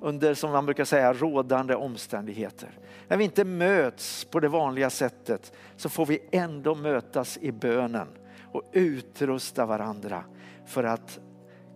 under, 0.00 0.34
som 0.34 0.50
man 0.50 0.64
brukar 0.66 0.84
säga, 0.84 1.12
rådande 1.12 1.74
omständigheter. 1.74 2.78
När 3.08 3.16
vi 3.16 3.24
inte 3.24 3.44
möts 3.44 4.24
på 4.24 4.40
det 4.40 4.48
vanliga 4.48 4.90
sättet 4.90 5.52
så 5.76 5.88
får 5.88 6.06
vi 6.06 6.18
ändå 6.32 6.74
mötas 6.74 7.38
i 7.38 7.52
bönen 7.52 8.08
och 8.52 8.62
utrusta 8.72 9.66
varandra 9.66 10.24
för 10.66 10.84
att 10.84 11.18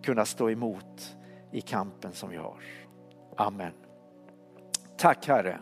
kunna 0.03 0.25
stå 0.25 0.49
emot 0.49 1.15
i 1.51 1.61
kampen 1.61 2.13
som 2.13 2.29
vi 2.29 2.37
har. 2.37 2.63
Amen. 3.37 3.73
Tack 4.97 5.27
Herre. 5.27 5.59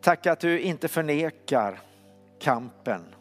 Tack 0.00 0.26
att 0.26 0.40
du 0.40 0.60
inte 0.60 0.88
förnekar 0.88 1.80
kampen, 2.38 3.14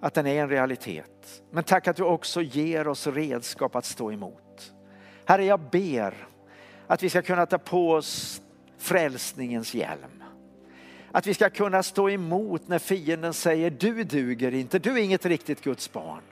att 0.00 0.14
den 0.14 0.26
är 0.26 0.42
en 0.42 0.48
realitet. 0.48 1.42
Men 1.50 1.64
tack 1.64 1.88
att 1.88 1.96
du 1.96 2.02
också 2.02 2.42
ger 2.42 2.88
oss 2.88 3.06
redskap 3.06 3.76
att 3.76 3.84
stå 3.84 4.12
emot. 4.12 4.72
Herre, 5.24 5.44
jag 5.44 5.60
ber 5.60 6.14
att 6.86 7.02
vi 7.02 7.10
ska 7.10 7.22
kunna 7.22 7.46
ta 7.46 7.58
på 7.58 7.90
oss 7.92 8.42
frälsningens 8.78 9.74
hjälm. 9.74 10.24
Att 11.12 11.26
vi 11.26 11.34
ska 11.34 11.50
kunna 11.50 11.82
stå 11.82 12.10
emot 12.10 12.68
när 12.68 12.78
fienden 12.78 13.34
säger 13.34 13.70
du 13.70 14.04
duger 14.04 14.54
inte, 14.54 14.78
du 14.78 14.92
är 14.92 15.02
inget 15.02 15.26
riktigt 15.26 15.62
Guds 15.62 15.92
barn. 15.92 16.22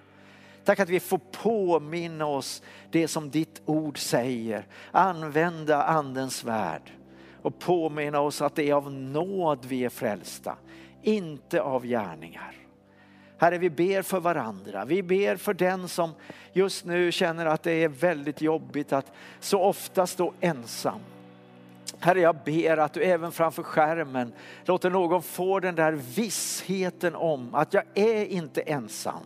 Tack 0.65 0.81
att 0.81 0.89
vi 0.89 1.01
får 1.01 1.21
påminna 1.33 2.27
oss 2.27 2.63
det 2.91 3.09
som 3.09 3.31
ditt 3.31 3.63
ord 3.65 3.99
säger. 3.99 4.67
Använda 4.91 5.83
andens 5.83 6.45
värld 6.45 6.93
och 7.49 7.59
påminna 7.59 8.21
oss 8.21 8.43
att 8.43 8.55
det 8.55 8.71
är 8.71 8.75
av 8.75 8.93
nåd 8.93 9.65
vi 9.65 9.85
är 9.85 9.89
frälsta, 9.89 10.57
inte 11.03 11.63
av 11.63 11.87
gärningar. 11.87 12.53
Herre, 13.39 13.59
vi 13.59 13.71
ber 13.71 14.03
för 14.03 14.21
varandra. 14.21 14.85
Vi 14.85 15.03
ber 15.03 15.37
för 15.37 15.55
den 15.55 15.89
som 15.89 16.11
just 16.53 16.85
nu 16.85 17.13
känner 17.13 17.47
att 17.47 17.63
det 17.63 17.73
är 17.73 17.89
väldigt 17.89 18.41
jobbigt 18.41 18.93
att 18.93 19.13
så 19.41 19.61
ofta 19.61 20.07
stå 20.07 20.33
ensam. 20.41 21.01
Herre, 21.99 22.21
jag 22.21 22.37
ber 22.45 22.77
att 22.77 22.93
du 22.93 23.03
även 23.03 23.33
framför 23.33 23.63
skärmen 23.63 24.33
låter 24.65 24.91
någon 24.91 25.23
få 25.23 25.61
den 25.61 25.75
där 25.75 25.93
vissheten 25.93 27.15
om 27.15 27.55
att 27.55 27.75
jag 27.75 27.85
är 27.95 28.25
inte 28.25 28.61
ensam. 28.61 29.23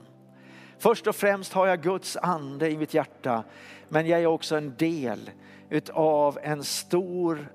Först 0.78 1.06
och 1.06 1.16
främst 1.16 1.52
har 1.52 1.66
jag 1.66 1.82
Guds 1.82 2.16
ande 2.16 2.70
i 2.70 2.76
mitt 2.76 2.94
hjärta, 2.94 3.44
men 3.88 4.06
jag 4.06 4.20
är 4.20 4.26
också 4.26 4.56
en 4.56 4.74
del 4.76 5.30
utav 5.70 6.38
en 6.42 6.64
stor 6.64 7.48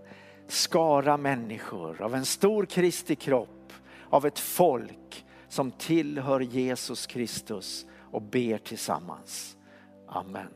skara 0.47 1.17
människor, 1.17 2.01
av 2.01 2.15
en 2.15 2.25
stor 2.25 2.65
Kristi 2.65 3.15
kropp, 3.15 3.73
av 4.09 4.25
ett 4.25 4.39
folk 4.39 5.25
som 5.49 5.71
tillhör 5.71 6.39
Jesus 6.39 7.07
Kristus 7.07 7.85
och 8.11 8.21
ber 8.21 8.57
tillsammans. 8.57 9.57
Amen. 10.07 10.47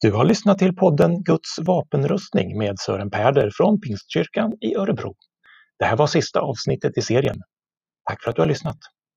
Du 0.00 0.12
har 0.12 0.24
lyssnat 0.24 0.58
till 0.58 0.76
podden 0.76 1.22
Guds 1.22 1.58
vapenrustning 1.58 2.58
med 2.58 2.78
Sören 2.78 3.10
Pärder 3.10 3.50
från 3.56 3.80
Pingstkyrkan 3.80 4.52
i 4.60 4.74
Örebro. 4.76 5.14
Det 5.78 5.84
här 5.84 5.96
var 5.96 6.06
sista 6.06 6.40
avsnittet 6.40 6.98
i 6.98 7.02
serien. 7.02 7.36
Tack 8.04 8.22
för 8.22 8.30
att 8.30 8.36
du 8.36 8.42
har 8.42 8.48
lyssnat! 8.48 8.78